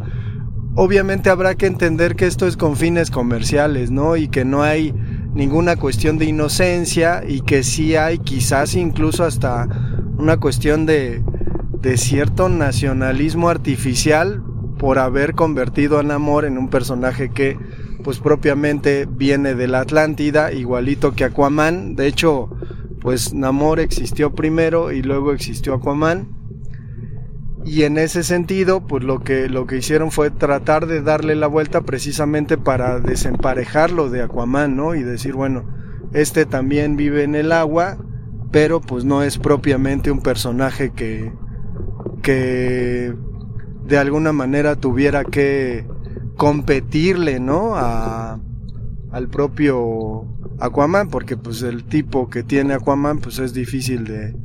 Obviamente 0.75 1.29
habrá 1.29 1.55
que 1.55 1.65
entender 1.65 2.15
que 2.15 2.27
esto 2.27 2.47
es 2.47 2.57
con 2.57 2.77
fines 2.77 3.09
comerciales, 3.09 3.91
¿no? 3.91 4.17
Y 4.17 4.27
que 4.27 4.45
no 4.45 4.61
hay 4.61 4.93
ninguna 5.33 5.75
cuestión 5.77 6.17
de 6.17 6.25
inocencia 6.25 7.23
y 7.27 7.41
que 7.41 7.63
sí 7.63 7.95
hay 7.95 8.19
quizás 8.19 8.75
incluso 8.75 9.23
hasta 9.23 9.67
una 10.17 10.37
cuestión 10.37 10.85
de, 10.85 11.21
de 11.85 11.97
cierto 11.97 12.49
nacionalismo 12.49 13.47
artificial 13.47 14.41
por 14.79 14.97
haber 14.97 15.35
convertido 15.35 15.99
a 15.99 16.03
Namor 16.03 16.45
en 16.45 16.57
un 16.57 16.69
personaje 16.69 17.29
que 17.29 17.59
pues 18.03 18.17
propiamente 18.17 19.07
viene 19.07 19.53
de 19.53 19.67
la 19.67 19.81
Atlántida, 19.81 20.51
igualito 20.51 21.13
que 21.13 21.25
Aquaman. 21.25 21.95
De 21.95 22.07
hecho, 22.07 22.49
pues 23.01 23.35
Namor 23.35 23.79
existió 23.79 24.33
primero 24.33 24.91
y 24.91 25.03
luego 25.03 25.31
existió 25.31 25.75
Aquaman. 25.75 26.27
Y 27.65 27.83
en 27.83 27.99
ese 27.99 28.23
sentido, 28.23 28.87
pues 28.87 29.03
lo 29.03 29.19
que, 29.19 29.47
lo 29.47 29.67
que 29.67 29.77
hicieron 29.77 30.09
fue 30.09 30.31
tratar 30.31 30.87
de 30.87 31.03
darle 31.03 31.35
la 31.35 31.45
vuelta 31.45 31.81
precisamente 31.81 32.57
para 32.57 32.99
desemparejarlo 32.99 34.09
de 34.09 34.23
Aquaman, 34.23 34.75
¿no? 34.75 34.95
Y 34.95 35.03
decir, 35.03 35.33
bueno, 35.33 35.71
este 36.13 36.47
también 36.47 36.95
vive 36.95 37.21
en 37.21 37.35
el 37.35 37.51
agua, 37.51 37.99
pero 38.49 38.81
pues 38.81 39.05
no 39.05 39.21
es 39.21 39.37
propiamente 39.37 40.09
un 40.09 40.21
personaje 40.21 40.89
que, 40.89 41.31
que 42.25 43.13
de 43.85 43.97
alguna 43.99 44.33
manera 44.33 44.75
tuviera 44.75 45.23
que 45.23 45.85
competirle, 46.37 47.39
¿no? 47.39 47.75
A, 47.75 48.39
al 49.11 49.29
propio 49.29 50.25
Aquaman, 50.59 51.09
porque 51.09 51.37
pues 51.37 51.61
el 51.61 51.83
tipo 51.83 52.27
que 52.27 52.41
tiene 52.41 52.73
Aquaman, 52.73 53.19
pues 53.19 53.37
es 53.37 53.53
difícil 53.53 54.05
de, 54.05 54.35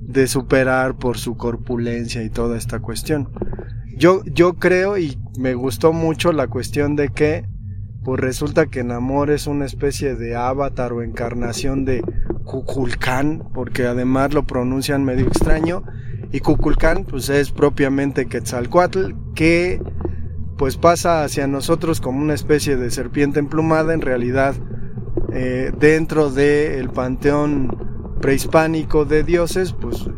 de 0.00 0.26
superar 0.28 0.96
por 0.96 1.18
su 1.18 1.36
corpulencia 1.36 2.22
y 2.22 2.30
toda 2.30 2.56
esta 2.56 2.80
cuestión. 2.80 3.28
Yo, 3.98 4.24
yo 4.24 4.54
creo 4.54 4.96
y 4.96 5.18
me 5.38 5.52
gustó 5.52 5.92
mucho 5.92 6.32
la 6.32 6.46
cuestión 6.46 6.96
de 6.96 7.10
que 7.10 7.44
pues 8.02 8.18
resulta 8.18 8.66
que 8.66 8.82
Namor 8.82 9.30
es 9.30 9.46
una 9.46 9.66
especie 9.66 10.14
de 10.14 10.36
avatar 10.36 10.94
o 10.94 11.02
encarnación 11.02 11.84
de 11.84 12.02
Kukulkan, 12.44 13.50
porque 13.52 13.84
además 13.84 14.32
lo 14.32 14.46
pronuncian 14.46 15.04
medio 15.04 15.26
extraño, 15.26 15.82
y 16.32 16.40
Kukulkan 16.40 17.04
pues 17.04 17.28
es 17.28 17.50
propiamente 17.52 18.26
Quetzalcoatl, 18.26 19.12
que 19.34 19.80
pues 20.56 20.76
pasa 20.76 21.22
hacia 21.22 21.46
nosotros 21.46 22.00
como 22.00 22.20
una 22.20 22.34
especie 22.34 22.76
de 22.76 22.90
serpiente 22.90 23.38
emplumada, 23.38 23.92
en 23.94 24.00
realidad 24.00 24.54
eh, 25.32 25.72
dentro 25.78 26.30
del 26.30 26.88
panteón 26.90 28.16
prehispánico 28.20 29.04
de 29.04 29.22
dioses, 29.22 29.72
pues 29.72 30.08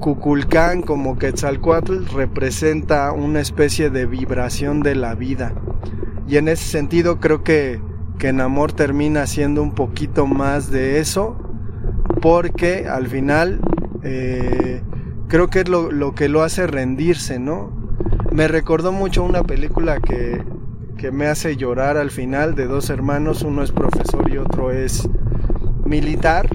Kukulcán 0.00 0.82
como 0.82 1.18
Quetzalcoatl 1.18 2.04
representa 2.14 3.12
una 3.12 3.40
especie 3.40 3.90
de 3.90 4.06
vibración 4.06 4.80
de 4.82 4.94
la 4.94 5.14
vida. 5.14 5.54
Y 6.28 6.36
en 6.36 6.48
ese 6.48 6.64
sentido 6.64 7.18
creo 7.18 7.42
que, 7.42 7.80
que 8.18 8.32
Namor 8.32 8.72
termina 8.72 9.26
siendo 9.26 9.62
un 9.62 9.74
poquito 9.74 10.26
más 10.26 10.70
de 10.70 11.00
eso, 11.00 11.38
porque 12.20 12.86
al 12.88 13.06
final 13.06 13.60
eh, 14.08 14.82
creo 15.26 15.48
que 15.48 15.60
es 15.60 15.68
lo, 15.68 15.90
lo 15.90 16.14
que 16.14 16.28
lo 16.28 16.44
hace 16.44 16.68
rendirse, 16.68 17.40
¿no? 17.40 17.72
Me 18.30 18.46
recordó 18.46 18.92
mucho 18.92 19.24
una 19.24 19.42
película 19.42 19.98
que, 20.00 20.42
que 20.96 21.10
me 21.10 21.26
hace 21.26 21.56
llorar 21.56 21.96
al 21.96 22.12
final 22.12 22.54
de 22.54 22.66
dos 22.66 22.88
hermanos, 22.88 23.42
uno 23.42 23.64
es 23.64 23.72
profesor 23.72 24.30
y 24.30 24.38
otro 24.38 24.70
es 24.70 25.08
militar. 25.84 26.48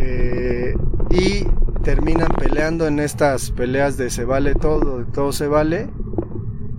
Eh, 0.00 0.74
y 1.10 1.44
terminan 1.82 2.28
peleando 2.38 2.86
en 2.86 2.98
estas 2.98 3.50
peleas 3.50 3.98
de 3.98 4.08
se 4.08 4.24
vale 4.24 4.54
todo, 4.54 5.00
de 5.00 5.04
todo 5.04 5.32
se 5.32 5.48
vale. 5.48 5.90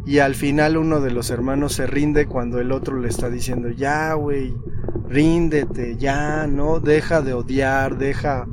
Y 0.05 0.19
al 0.19 0.33
final 0.33 0.77
uno 0.77 0.99
de 0.99 1.11
los 1.11 1.29
hermanos 1.29 1.73
se 1.73 1.85
rinde 1.85 2.25
cuando 2.25 2.59
el 2.59 2.71
otro 2.71 2.99
le 2.99 3.09
está 3.09 3.29
diciendo, 3.29 3.69
ya, 3.69 4.13
güey, 4.13 4.55
ríndete, 5.07 5.97
ya, 5.97 6.47
no, 6.47 6.79
deja 6.79 7.21
de 7.21 7.33
odiar, 7.33 7.97
deja 7.97 8.47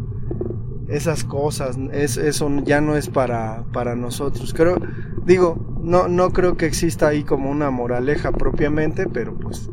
esas 0.88 1.25
cosas, 1.25 1.79
es, 1.92 2.16
eso 2.16 2.51
ya 2.64 2.81
no 2.81 2.97
es 2.97 3.09
para, 3.09 3.64
para 3.73 3.94
nosotros. 3.94 4.53
Creo, 4.55 4.77
digo, 5.25 5.81
no, 5.83 6.09
no 6.09 6.31
creo 6.31 6.57
que 6.57 6.66
exista 6.66 7.09
ahí 7.09 7.25
como 7.25 7.51
una 7.51 7.70
moraleja 7.70 8.33
propiamente, 8.33 9.07
pero 9.07 9.35
pues 9.35 9.70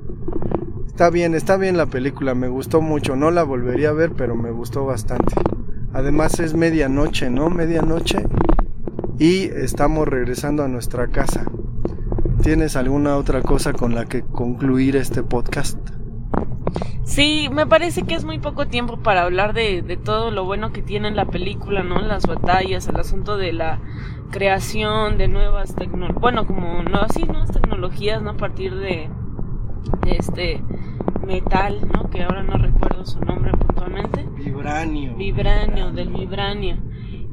está 0.87 1.09
bien, 1.09 1.35
está 1.35 1.57
bien 1.57 1.77
la 1.77 1.87
película, 1.87 2.35
me 2.35 2.47
gustó 2.47 2.81
mucho, 2.81 3.15
no 3.15 3.31
la 3.31 3.43
volvería 3.43 3.89
a 3.89 3.93
ver, 3.93 4.11
pero 4.13 4.35
me 4.35 4.51
gustó 4.51 4.85
bastante. 4.85 5.33
Además 5.93 6.39
es 6.39 6.53
medianoche, 6.53 7.29
¿no? 7.29 7.49
Medianoche 7.49 8.25
y 9.19 9.43
estamos 9.43 10.07
regresando 10.07 10.63
a 10.63 10.67
nuestra 10.67 11.07
casa. 11.07 11.45
¿Tienes 12.41 12.75
alguna 12.75 13.17
otra 13.17 13.41
cosa 13.41 13.71
con 13.73 13.93
la 13.93 14.05
que 14.05 14.23
concluir 14.23 14.95
este 14.95 15.21
podcast? 15.21 15.77
Sí, 17.03 17.49
me 17.51 17.67
parece 17.67 18.03
que 18.03 18.15
es 18.15 18.23
muy 18.23 18.39
poco 18.39 18.67
tiempo 18.67 18.97
para 18.97 19.23
hablar 19.23 19.53
de, 19.53 19.81
de 19.81 19.97
todo 19.97 20.31
lo 20.31 20.45
bueno 20.45 20.71
que 20.71 20.81
tiene 20.81 21.11
la 21.11 21.25
película, 21.25 21.83
¿no? 21.83 21.99
Las 21.99 22.25
batallas, 22.25 22.87
el 22.87 22.97
asunto 22.97 23.37
de 23.37 23.53
la 23.53 23.79
creación 24.31 25.17
de 25.17 25.27
nuevas 25.27 25.75
tecnologías, 25.75 26.21
bueno, 26.21 26.47
como 26.47 26.83
no, 26.83 27.07
sí, 27.09 27.23
nuevas 27.23 27.51
tecnologías, 27.51 28.21
¿no? 28.21 28.31
A 28.31 28.37
partir 28.37 28.75
de, 28.75 29.09
de 30.05 30.11
este 30.17 30.61
metal, 31.25 31.79
¿no? 31.93 32.09
Que 32.09 32.23
ahora 32.23 32.43
no 32.43 32.53
recuerdo 32.53 33.05
su 33.05 33.19
nombre 33.19 33.51
puntualmente. 33.51 34.25
Vibranio. 34.37 35.15
Vibranio, 35.15 35.91
del 35.91 36.09
vibranio. 36.09 36.77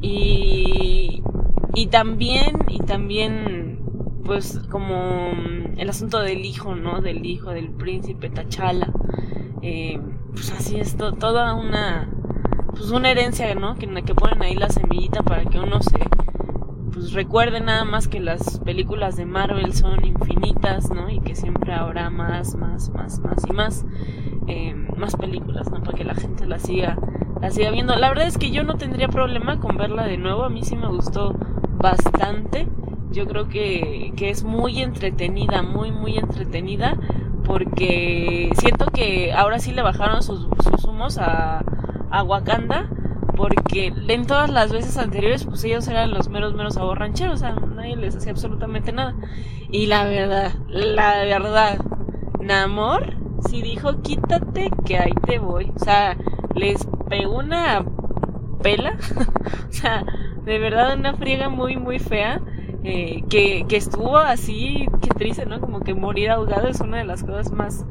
Y, 0.00 1.22
y 1.74 1.86
también, 1.86 2.58
y 2.68 2.78
también, 2.80 3.80
pues 4.24 4.60
como 4.70 5.30
el 5.76 5.88
asunto 5.88 6.20
del 6.20 6.44
hijo, 6.44 6.74
¿no? 6.74 7.00
Del 7.00 7.24
hijo 7.24 7.50
del 7.50 7.70
príncipe 7.70 8.30
Tachala. 8.30 8.92
Eh, 9.62 10.00
pues 10.32 10.52
así 10.52 10.78
es, 10.78 10.96
to- 10.96 11.12
toda 11.14 11.54
una, 11.54 12.08
pues 12.70 12.90
una 12.90 13.10
herencia, 13.10 13.54
¿no? 13.54 13.74
Que, 13.76 13.86
que 14.04 14.14
ponen 14.14 14.42
ahí 14.42 14.54
la 14.54 14.68
semillita 14.68 15.22
para 15.22 15.44
que 15.44 15.58
uno 15.58 15.80
se, 15.82 15.98
pues 16.92 17.12
recuerde 17.12 17.60
nada 17.60 17.84
más 17.84 18.08
que 18.08 18.20
las 18.20 18.60
películas 18.60 19.16
de 19.16 19.26
Marvel 19.26 19.72
son 19.74 20.04
infinitas, 20.04 20.90
¿no? 20.90 21.10
Y 21.10 21.20
que 21.20 21.34
siempre 21.34 21.72
habrá 21.72 22.10
más, 22.10 22.54
más, 22.56 22.90
más, 22.90 23.18
más 23.20 23.44
y 23.48 23.52
más, 23.52 23.84
eh, 24.46 24.74
más 24.96 25.16
películas, 25.16 25.70
¿no? 25.70 25.82
Para 25.82 25.96
que 25.96 26.04
la 26.04 26.14
gente 26.14 26.46
la 26.46 26.58
siga, 26.58 26.96
la 27.40 27.50
siga 27.50 27.70
viendo. 27.70 27.94
La 27.96 28.08
verdad 28.08 28.26
es 28.26 28.38
que 28.38 28.50
yo 28.50 28.62
no 28.64 28.76
tendría 28.76 29.08
problema 29.08 29.58
con 29.60 29.76
verla 29.76 30.04
de 30.06 30.18
nuevo, 30.18 30.44
a 30.44 30.48
mí 30.50 30.62
sí 30.62 30.76
me 30.76 30.88
gustó 30.88 31.34
bastante. 31.78 32.68
Yo 33.10 33.26
creo 33.26 33.48
que, 33.48 34.12
que 34.16 34.28
es 34.30 34.44
muy 34.44 34.82
entretenida, 34.82 35.62
muy, 35.62 35.90
muy 35.92 36.16
entretenida, 36.18 36.96
porque 37.48 38.50
siento 38.58 38.86
que 38.86 39.32
ahora 39.32 39.58
sí 39.58 39.72
le 39.72 39.80
bajaron 39.80 40.22
sus, 40.22 40.46
humos 40.86 41.16
a, 41.16 41.64
a 42.10 42.22
Wakanda, 42.22 42.90
porque 43.36 43.92
en 44.08 44.26
todas 44.26 44.50
las 44.50 44.70
veces 44.70 44.98
anteriores 44.98 45.44
pues 45.44 45.64
ellos 45.64 45.88
eran 45.88 46.10
los 46.10 46.28
meros 46.28 46.54
meros 46.54 46.76
aborrancheros, 46.76 47.36
o 47.36 47.38
sea, 47.38 47.54
nadie 47.54 47.96
les 47.96 48.14
hacía 48.14 48.32
absolutamente 48.32 48.92
nada. 48.92 49.14
Y 49.70 49.86
la 49.86 50.04
verdad, 50.04 50.52
la 50.68 51.24
verdad, 51.24 51.78
Namor 52.40 53.16
sí 53.48 53.62
dijo, 53.62 54.02
quítate 54.02 54.70
que 54.84 54.98
ahí 54.98 55.14
te 55.26 55.38
voy. 55.38 55.72
O 55.74 55.78
sea, 55.78 56.16
les 56.54 56.86
pegó 57.08 57.38
una 57.38 57.82
pela, 58.62 58.96
o 59.68 59.72
sea, 59.72 60.04
de 60.44 60.58
verdad 60.58 60.98
una 60.98 61.14
friega 61.14 61.48
muy 61.48 61.76
muy 61.76 61.98
fea. 61.98 62.42
Eh, 62.90 63.22
que, 63.28 63.66
estuvo 63.76 64.16
así, 64.16 64.86
qué 65.02 65.10
triste, 65.10 65.44
¿no? 65.44 65.60
Como 65.60 65.80
que 65.80 65.92
morir 65.92 66.30
ahogado 66.30 66.68
es 66.68 66.80
una 66.80 66.96
de 66.96 67.04
las 67.04 67.22
cosas 67.22 67.52
más, 67.52 67.84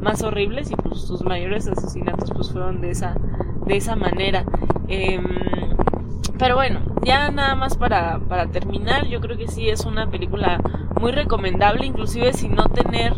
más 0.00 0.22
horribles 0.22 0.70
y 0.70 0.76
pues 0.76 1.00
sus 1.00 1.24
mayores 1.24 1.66
asesinatos 1.66 2.30
pues 2.30 2.52
fueron 2.52 2.80
de 2.80 2.92
esa, 2.92 3.16
de 3.66 3.76
esa 3.76 3.96
manera. 3.96 4.44
Em, 4.86 5.24
pero 6.38 6.54
bueno, 6.54 6.82
ya 7.02 7.32
nada 7.32 7.56
más 7.56 7.76
para, 7.76 8.20
para 8.28 8.46
terminar, 8.46 9.08
yo 9.08 9.20
creo 9.20 9.36
que 9.36 9.48
sí 9.48 9.68
es 9.68 9.84
una 9.86 10.08
película 10.08 10.60
muy 11.00 11.10
recomendable, 11.10 11.84
inclusive 11.84 12.32
sin 12.32 12.54
no 12.54 12.68
tener 12.68 13.12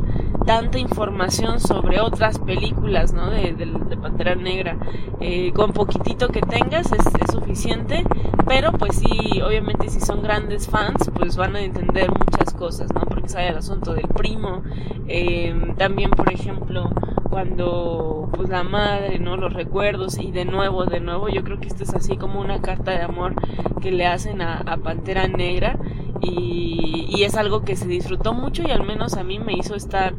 tanta 0.46 0.78
información 0.78 1.61
sobre 1.61 2.00
otras 2.00 2.38
películas, 2.38 3.12
¿no? 3.12 3.30
De, 3.30 3.52
de, 3.52 3.96
Pantera 3.96 4.37
Negra. 4.37 4.76
Eh, 5.20 5.52
con 5.52 5.72
poquitito 5.72 6.28
que 6.28 6.40
tengas 6.40 6.92
es, 6.92 7.04
suficiente, 7.32 8.04
pero 8.46 8.72
pues 8.72 8.96
sí, 8.96 9.40
obviamente 9.42 9.88
si 9.88 10.00
son 10.00 10.22
grandes 10.22 10.68
fans, 10.68 11.11
pues 11.14 11.37
van 11.37 11.56
a 11.56 11.61
entender 11.61 12.09
muchas 12.11 12.54
cosas, 12.54 12.92
¿no? 12.94 13.00
Porque 13.02 13.28
sabe 13.28 13.48
el 13.48 13.56
asunto 13.59 13.92
del 13.92 14.09
primo, 14.09 14.62
eh, 15.06 15.54
también 15.76 16.11
por 16.11 16.32
ejemplo 16.32 16.90
cuando 17.28 18.30
pues 18.32 18.48
la 18.48 18.62
madre, 18.62 19.18
¿no? 19.18 19.37
Los 19.37 19.52
recuerdos 19.52 20.18
y 20.18 20.32
de 20.32 20.44
nuevo, 20.44 20.87
de 20.87 21.00
nuevo, 21.00 21.28
yo 21.28 21.44
creo 21.44 21.61
que 21.61 21.68
esto 21.68 21.82
es 21.82 21.94
así 21.94 22.16
como 22.16 22.40
una 22.40 22.61
carta 22.62 22.92
de 22.92 23.02
amor 23.02 23.35
que 23.80 23.90
le 23.90 24.06
hacen 24.06 24.40
a, 24.40 24.59
a 24.59 24.76
Pantera 24.78 25.28
Negra 25.28 25.78
y, 26.20 27.07
y, 27.09 27.24
es 27.24 27.37
algo 27.37 27.62
que 27.62 27.76
se 27.76 27.87
disfrutó 27.87 28.33
mucho 28.33 28.62
y 28.62 28.70
al 28.70 28.85
menos 28.85 29.14
a 29.14 29.24
mí 29.24 29.38
me 29.38 29.52
hizo 29.52 29.74
estar 29.74 30.14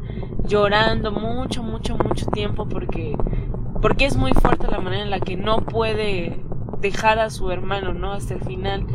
llorando 0.45 1.12
mucho, 1.12 1.63
mucho, 1.63 1.97
mucho 1.97 2.27
tiempo 2.27 2.67
porque, 2.67 3.15
porque 3.81 4.05
es 4.05 4.15
muy 4.15 4.33
fuerte 4.33 4.67
la 4.67 4.79
manera 4.79 5.03
en 5.03 5.10
la 5.10 5.19
que 5.19 5.36
no 5.36 5.65
puede 5.65 6.43
dejar 6.81 7.19
a 7.19 7.29
su 7.29 7.49
hermano, 7.51 7.93
¿no? 7.93 8.13
Hasta 8.13 8.36
el 8.36 8.41
final. 8.41 8.86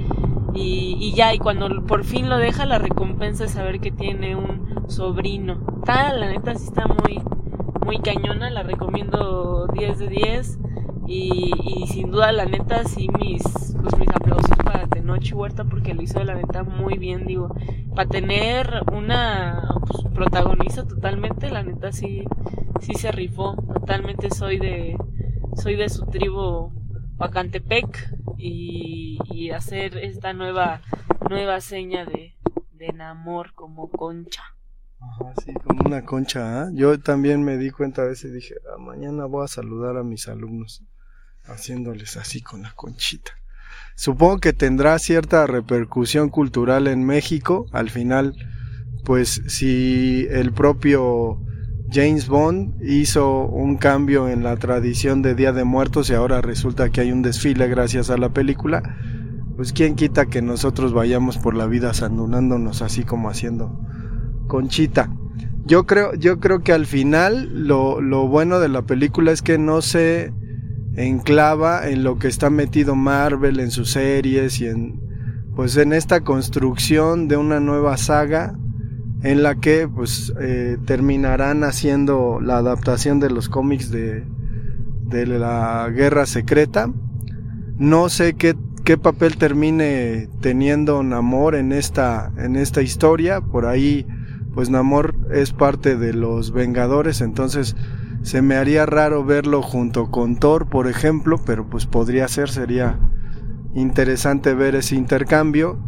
Y, 0.54 0.96
y 1.00 1.14
ya, 1.14 1.34
y 1.34 1.38
cuando 1.38 1.84
por 1.86 2.04
fin 2.04 2.28
lo 2.28 2.38
deja, 2.38 2.66
la 2.66 2.78
recompensa 2.78 3.44
es 3.44 3.52
saber 3.52 3.80
que 3.80 3.90
tiene 3.90 4.36
un 4.36 4.84
sobrino. 4.88 5.58
Está, 5.78 6.12
la 6.12 6.28
neta, 6.28 6.54
sí 6.54 6.66
está 6.66 6.86
muy, 6.86 7.20
muy 7.84 7.98
cañona, 7.98 8.50
la 8.50 8.62
recomiendo 8.62 9.66
10 9.72 9.98
de 9.98 10.08
10. 10.08 10.58
Y, 11.06 11.52
sin 11.88 12.10
duda, 12.10 12.32
la 12.32 12.46
neta, 12.46 12.84
sí, 12.84 13.08
mis, 13.18 13.42
pues, 13.82 13.98
mis 13.98 14.08
aplausos 14.08 14.56
para 14.64 14.86
Tenoch 15.12 15.32
Huerta 15.34 15.64
porque 15.64 15.94
lo 15.94 16.02
hizo 16.02 16.22
la 16.24 16.34
neta 16.34 16.62
muy 16.62 16.98
bien, 16.98 17.26
digo. 17.26 17.54
Para 17.94 18.08
tener 18.08 18.82
una 18.92 19.62
pues, 19.86 20.04
protagonista 20.14 20.86
totalmente, 20.86 21.50
la 21.50 21.62
neta 21.62 21.92
sí, 21.92 22.24
sí 22.80 22.94
se 22.94 23.12
rifó. 23.12 23.56
Totalmente 23.74 24.30
soy 24.30 24.58
de, 24.58 24.96
soy 25.56 25.76
de 25.76 25.88
su 25.88 26.06
tribu 26.06 26.72
Pacantepec 27.18 28.14
y, 28.38 29.18
y 29.30 29.50
hacer 29.50 29.98
esta 29.98 30.32
nueva, 30.32 30.80
nueva 31.28 31.60
seña 31.60 32.04
de, 32.04 32.34
de 32.72 32.86
enamor 32.86 33.52
como 33.54 33.90
concha. 33.90 34.42
Ajá, 35.00 35.34
sí, 35.44 35.52
como 35.54 35.82
una 35.84 36.04
concha. 36.04 36.64
¿eh? 36.64 36.70
Yo 36.74 36.98
también 37.00 37.42
me 37.42 37.58
di 37.58 37.70
cuenta 37.70 38.02
a 38.02 38.06
veces, 38.06 38.32
dije, 38.32 38.54
ah, 38.72 38.78
mañana 38.78 39.26
voy 39.26 39.44
a 39.44 39.48
saludar 39.48 39.96
a 39.96 40.04
mis 40.04 40.28
alumnos 40.28 40.84
haciéndoles 41.44 42.16
así 42.16 42.40
con 42.40 42.62
la 42.62 42.72
conchita. 42.72 43.32
Supongo 43.94 44.38
que 44.38 44.52
tendrá 44.52 44.98
cierta 44.98 45.46
repercusión 45.46 46.28
cultural 46.28 46.86
en 46.86 47.04
México. 47.04 47.66
Al 47.72 47.90
final, 47.90 48.34
pues 49.04 49.42
si 49.46 50.26
el 50.30 50.52
propio 50.52 51.40
James 51.92 52.26
Bond 52.26 52.82
hizo 52.82 53.46
un 53.46 53.76
cambio 53.76 54.28
en 54.28 54.42
la 54.42 54.56
tradición 54.56 55.20
de 55.20 55.34
Día 55.34 55.52
de 55.52 55.64
Muertos 55.64 56.08
y 56.08 56.14
ahora 56.14 56.40
resulta 56.40 56.88
que 56.88 57.02
hay 57.02 57.12
un 57.12 57.20
desfile 57.20 57.68
gracias 57.68 58.08
a 58.08 58.16
la 58.16 58.30
película, 58.30 58.96
pues 59.56 59.74
quién 59.74 59.94
quita 59.94 60.26
que 60.26 60.40
nosotros 60.40 60.94
vayamos 60.94 61.36
por 61.36 61.54
la 61.54 61.66
vida 61.66 61.92
sandunándonos 61.92 62.80
así 62.80 63.04
como 63.04 63.28
haciendo 63.28 63.78
conchita. 64.48 65.10
Yo 65.64 65.86
creo, 65.86 66.14
yo 66.14 66.40
creo 66.40 66.62
que 66.62 66.72
al 66.72 66.86
final 66.86 67.66
lo, 67.66 68.00
lo 68.00 68.26
bueno 68.26 68.58
de 68.58 68.68
la 68.68 68.82
película 68.82 69.30
es 69.30 69.42
que 69.42 69.58
no 69.58 69.82
se 69.82 70.32
enclava 70.96 71.88
en 71.88 72.04
lo 72.04 72.18
que 72.18 72.28
está 72.28 72.50
metido 72.50 72.94
Marvel 72.94 73.60
en 73.60 73.70
sus 73.70 73.90
series 73.92 74.60
y 74.60 74.66
en 74.66 75.00
pues 75.54 75.76
en 75.76 75.92
esta 75.92 76.22
construcción 76.22 77.28
de 77.28 77.36
una 77.36 77.60
nueva 77.60 77.96
saga 77.98 78.54
en 79.22 79.42
la 79.42 79.56
que 79.56 79.86
pues 79.86 80.32
eh, 80.40 80.78
terminarán 80.86 81.62
haciendo 81.62 82.40
la 82.40 82.56
adaptación 82.56 83.20
de 83.20 83.30
los 83.30 83.48
cómics 83.48 83.90
de, 83.90 84.24
de 85.04 85.26
la 85.26 85.88
guerra 85.94 86.26
secreta. 86.26 86.90
No 87.76 88.08
sé 88.08 88.34
qué, 88.34 88.56
qué 88.84 88.96
papel 88.96 89.36
termine 89.36 90.28
teniendo 90.40 91.02
Namor 91.02 91.54
en 91.54 91.72
esta 91.72 92.32
en 92.38 92.56
esta 92.56 92.82
historia. 92.82 93.40
Por 93.40 93.66
ahí 93.66 94.06
pues 94.54 94.70
Namor 94.70 95.14
es 95.32 95.52
parte 95.52 95.96
de 95.96 96.14
los 96.14 96.50
Vengadores 96.52 97.20
entonces 97.20 97.76
se 98.22 98.40
me 98.40 98.56
haría 98.56 98.86
raro 98.86 99.24
verlo 99.24 99.62
junto 99.62 100.10
con 100.10 100.36
Thor, 100.36 100.68
por 100.68 100.86
ejemplo, 100.86 101.40
pero 101.44 101.68
pues 101.68 101.86
podría 101.86 102.28
ser, 102.28 102.48
sería 102.50 102.98
interesante 103.74 104.54
ver 104.54 104.74
ese 104.74 104.94
intercambio. 104.94 105.78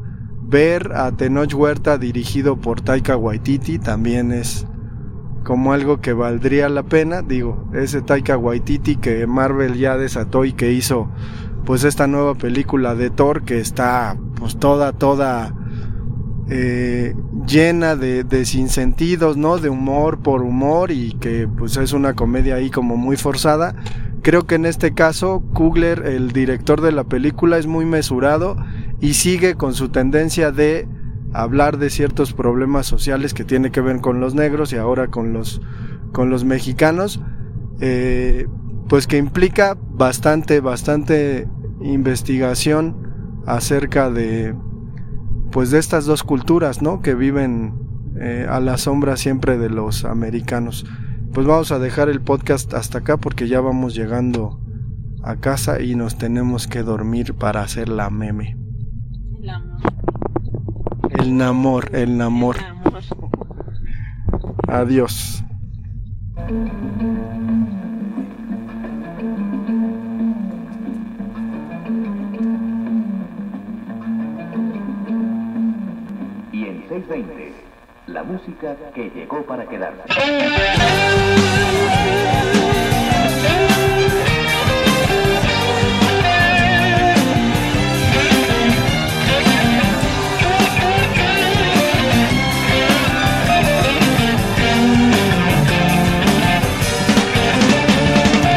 Ver 0.46 0.92
a 0.94 1.10
Tenoch 1.12 1.54
Huerta 1.54 1.96
dirigido 1.96 2.56
por 2.60 2.80
Taika 2.80 3.16
Waititi 3.16 3.78
también 3.78 4.30
es 4.30 4.66
como 5.42 5.72
algo 5.72 6.00
que 6.00 6.12
valdría 6.12 6.68
la 6.68 6.82
pena. 6.82 7.22
Digo, 7.22 7.70
ese 7.72 8.02
Taika 8.02 8.36
Waititi 8.36 8.96
que 8.96 9.26
Marvel 9.26 9.74
ya 9.74 9.96
desató 9.96 10.44
y 10.44 10.52
que 10.52 10.72
hizo 10.72 11.08
pues 11.64 11.84
esta 11.84 12.06
nueva 12.06 12.34
película 12.34 12.94
de 12.94 13.10
Thor 13.10 13.44
que 13.44 13.58
está 13.58 14.16
pues 14.36 14.58
toda, 14.58 14.92
toda 14.92 15.54
eh, 16.48 17.14
llena 17.46 17.96
de, 17.96 18.22
de 18.24 18.44
sinsentidos, 18.44 19.36
¿no? 19.36 19.58
De 19.58 19.70
humor 19.70 20.18
por 20.20 20.42
humor 20.42 20.90
y 20.90 21.12
que 21.14 21.48
pues 21.48 21.76
es 21.76 21.92
una 21.92 22.14
comedia 22.14 22.56
ahí 22.56 22.70
como 22.70 22.96
muy 22.96 23.16
forzada. 23.16 23.74
Creo 24.22 24.46
que 24.46 24.54
en 24.54 24.66
este 24.66 24.94
caso 24.94 25.42
Kugler, 25.52 26.06
el 26.06 26.32
director 26.32 26.80
de 26.80 26.92
la 26.92 27.04
película, 27.04 27.58
es 27.58 27.66
muy 27.66 27.84
mesurado 27.84 28.56
y 29.00 29.14
sigue 29.14 29.54
con 29.54 29.74
su 29.74 29.90
tendencia 29.90 30.50
de 30.50 30.88
hablar 31.34 31.78
de 31.78 31.90
ciertos 31.90 32.32
problemas 32.32 32.86
sociales 32.86 33.34
que 33.34 33.44
tiene 33.44 33.70
que 33.70 33.80
ver 33.80 34.00
con 34.00 34.20
los 34.20 34.34
negros 34.34 34.72
y 34.72 34.76
ahora 34.76 35.08
con 35.08 35.32
los, 35.32 35.60
con 36.12 36.30
los 36.30 36.44
mexicanos, 36.44 37.20
eh, 37.80 38.46
pues 38.88 39.06
que 39.06 39.18
implica 39.18 39.76
bastante, 39.90 40.60
bastante 40.60 41.48
investigación 41.82 43.42
acerca 43.46 44.10
de, 44.10 44.54
pues 45.54 45.70
de 45.70 45.78
estas 45.78 46.04
dos 46.04 46.24
culturas, 46.24 46.82
¿no? 46.82 47.00
Que 47.00 47.14
viven 47.14 47.74
eh, 48.20 48.44
a 48.50 48.58
la 48.58 48.76
sombra 48.76 49.16
siempre 49.16 49.56
de 49.56 49.70
los 49.70 50.04
americanos. 50.04 50.84
Pues 51.32 51.46
vamos 51.46 51.70
a 51.70 51.78
dejar 51.78 52.08
el 52.08 52.20
podcast 52.20 52.74
hasta 52.74 52.98
acá 52.98 53.18
porque 53.18 53.46
ya 53.46 53.60
vamos 53.60 53.94
llegando 53.94 54.60
a 55.22 55.36
casa 55.36 55.80
y 55.80 55.94
nos 55.94 56.18
tenemos 56.18 56.66
que 56.66 56.82
dormir 56.82 57.34
para 57.34 57.62
hacer 57.62 57.88
la 57.88 58.10
meme. 58.10 58.58
El 61.10 61.36
namor, 61.36 61.94
el 61.94 62.18
namor. 62.18 62.56
Adiós. 64.66 65.44
Y 76.94 76.96
en 76.96 77.08
620, 77.08 77.52
la 78.06 78.22
música 78.22 78.76
que 78.94 79.10
llegó 79.10 79.42
para 79.42 79.66
quedarse. 79.66 80.02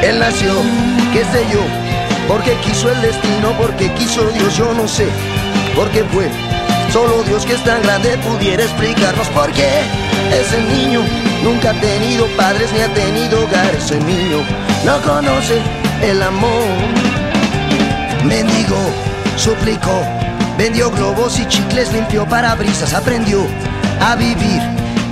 Él 0.03 0.19
nació, 0.19 0.53
qué 1.11 1.23
sé 1.25 1.43
yo, 1.51 1.61
porque 2.27 2.53
quiso 2.63 2.91
el 2.91 3.01
destino, 3.01 3.51
porque 3.59 3.91
quiso 3.93 4.29
Dios, 4.29 4.55
yo 4.55 4.73
no 4.75 4.87
sé, 4.87 5.07
porque 5.75 6.03
fue. 6.03 6.56
Solo 6.91 7.21
Dios 7.23 7.45
que 7.45 7.53
es 7.53 7.63
tan 7.63 7.81
grande 7.83 8.17
pudiera 8.19 8.63
explicarnos 8.63 9.27
por 9.29 9.51
qué. 9.51 9.81
Ese 10.31 10.61
niño 10.61 11.01
nunca 11.43 11.71
ha 11.71 11.73
tenido 11.73 12.27
padres 12.37 12.71
ni 12.73 12.79
ha 12.79 12.93
tenido 12.93 13.43
hogar. 13.43 13.75
Ese 13.75 13.99
niño 13.99 14.37
no 14.85 15.01
conoce 15.01 15.61
el 16.01 16.21
amor. 16.21 16.63
mendigó, 18.23 18.89
suplicó, 19.35 20.01
vendió 20.57 20.89
globos 20.91 21.39
y 21.39 21.45
chicles, 21.47 21.91
limpió 21.93 22.25
parabrisas, 22.25 22.93
aprendió 22.93 23.45
a 24.01 24.15
vivir 24.15 24.61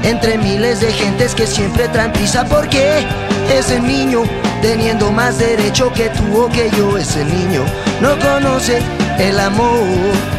entre 0.03 0.38
miles 0.38 0.81
de 0.81 0.91
gentes 0.91 1.35
que 1.35 1.45
siempre 1.45 1.88
traen 1.89 2.11
prisa. 2.13 2.45
Porque 2.45 3.05
ese 3.53 3.79
niño 3.79 4.23
teniendo 4.61 5.11
más 5.11 5.38
derecho 5.38 5.91
que 5.93 6.09
tú 6.09 6.43
o 6.43 6.49
que 6.49 6.69
yo. 6.77 6.97
Ese 6.97 7.23
niño 7.25 7.63
no 8.01 8.17
conoce 8.19 8.81
el 9.19 9.39
amor 9.39 10.35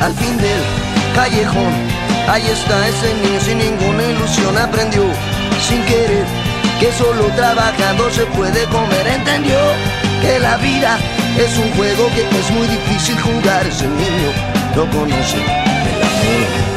al 0.00 0.14
fin 0.14 0.36
del 0.38 0.62
callejón. 1.14 1.72
Ahí 2.28 2.46
está 2.46 2.88
ese 2.88 3.14
niño 3.22 3.40
sin 3.40 3.58
ninguna 3.58 4.02
ilusión 4.04 4.56
aprendió 4.56 5.02
sin 5.68 5.82
querer 5.84 6.24
que 6.80 6.92
solo 6.92 7.26
trabajando 7.36 8.10
se 8.10 8.24
puede 8.26 8.64
comer. 8.66 9.06
Entendió 9.06 9.58
que 10.20 10.38
la 10.38 10.56
vida 10.56 10.98
es 11.38 11.56
un 11.58 11.70
juego 11.72 12.08
que 12.14 12.22
es 12.22 12.50
muy 12.50 12.66
difícil 12.66 13.20
jugar. 13.20 13.66
Ese 13.66 13.86
niño 13.88 14.30
no 14.76 14.90
conoce 14.90 15.36
el 15.36 15.48
amor. 15.48 16.72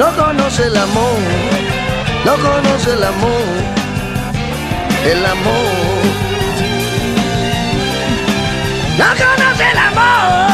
No 0.00 0.06
conoce 0.16 0.62
el 0.64 0.76
amor, 0.76 1.18
no 2.24 2.32
conoce 2.36 2.92
el 2.92 3.04
amor, 3.04 3.42
el 5.04 5.26
amor. 5.26 6.00
No 8.96 9.04
conoce 9.04 9.70
el 9.70 9.78
amor. 9.78 10.49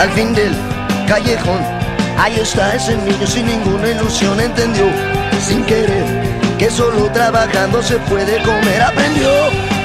Al 0.00 0.10
fin 0.12 0.32
del 0.34 0.54
callejón. 1.06 1.60
Ahí 2.18 2.38
está 2.40 2.74
ese 2.74 2.96
niño 2.96 3.26
sin 3.26 3.46
ninguna 3.46 3.88
ilusión, 3.90 4.40
entendió 4.40 4.86
sin 5.46 5.62
querer 5.64 6.04
que 6.58 6.70
solo 6.70 7.10
trabajando 7.12 7.82
se 7.82 7.96
puede 8.10 8.42
comer. 8.42 8.82
Aprendió 8.82 9.30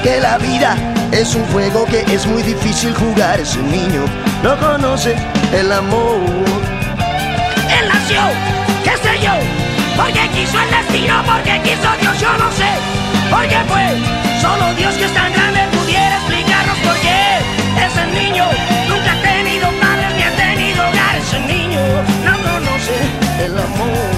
que 0.02 0.20
la 0.20 0.38
vida 0.38 0.76
es 1.12 1.34
un 1.34 1.44
juego 1.46 1.84
que 1.86 2.00
es 2.12 2.26
muy 2.26 2.42
difícil 2.42 2.94
jugar. 2.94 3.40
Ese 3.40 3.60
niño 3.62 4.04
no 4.42 4.58
conoce 4.58 5.14
el 5.52 5.70
amor. 5.70 6.20
Él 7.78 7.88
nació, 7.88 8.20
qué 8.84 8.96
sé 8.96 9.18
yo, 9.22 9.32
porque 9.96 10.28
quiso 10.34 10.58
el 10.60 10.70
destino, 10.70 11.22
porque 11.26 11.60
quiso 11.62 11.88
Dios, 12.00 12.20
yo 12.20 12.32
no 12.38 12.50
sé. 12.52 12.70
Porque 13.30 13.56
fue 13.68 13.86
solo 14.40 14.74
Dios 14.74 14.94
que 14.94 15.04
es 15.04 15.14
tan 15.14 15.32
grande 15.32 15.60
pudiera 15.72 16.16
explicarnos 16.16 16.78
por 16.78 16.94
qué 17.00 17.38
ese 17.84 18.06
niño 18.12 18.44
No 22.24 22.34
conoce 22.48 22.98
el 23.44 23.54
amor, 23.58 24.12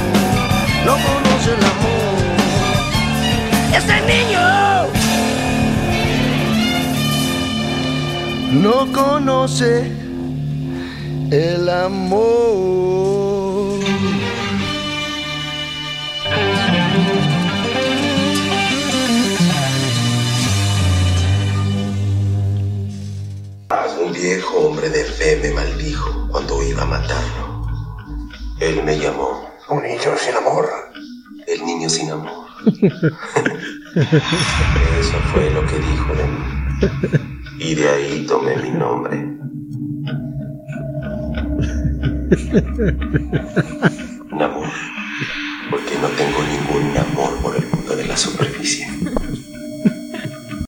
no 0.87 0.93
conoce 0.93 1.51
el 1.57 1.65
amor. 1.75 2.19
Ese 3.77 3.97
niño 4.13 4.47
no 8.63 8.77
conoce 8.93 9.71
el 11.31 11.69
amor. 11.69 12.49
Un 24.01 24.13
viejo 24.13 24.59
hombre 24.59 24.89
de 24.91 25.05
fe 25.05 25.39
me 25.43 25.51
maldijo 25.51 26.29
cuando 26.31 26.63
iba 26.63 26.83
a 26.83 26.87
matarlo. 26.87 27.38
Él 28.61 28.83
me 28.85 28.99
llamó. 28.99 29.49
Un 29.69 29.83
niño 29.83 30.17
sin 30.17 30.35
amor. 30.35 30.69
El 31.47 31.65
niño 31.65 31.89
sin 31.89 32.11
amor. 32.11 32.47
Eso 35.01 35.19
fue 35.33 35.51
lo 35.51 35.65
que 35.67 35.79
dijo 35.79 36.15
de 36.15 36.27
mí. 36.27 36.39
Y 37.61 37.75
de 37.75 37.89
ahí 37.89 38.27
tomé 38.27 38.57
mi 38.57 38.71
nombre. 38.71 39.17
Namor. 44.31 44.69
Porque 45.71 45.99
no 46.01 46.09
tengo 46.09 46.43
ningún 46.43 46.97
amor 46.97 47.41
por 47.43 47.57
el 47.57 47.67
mundo 47.67 47.95
de 47.95 48.07
la 48.07 48.17
superficie. 48.17 48.87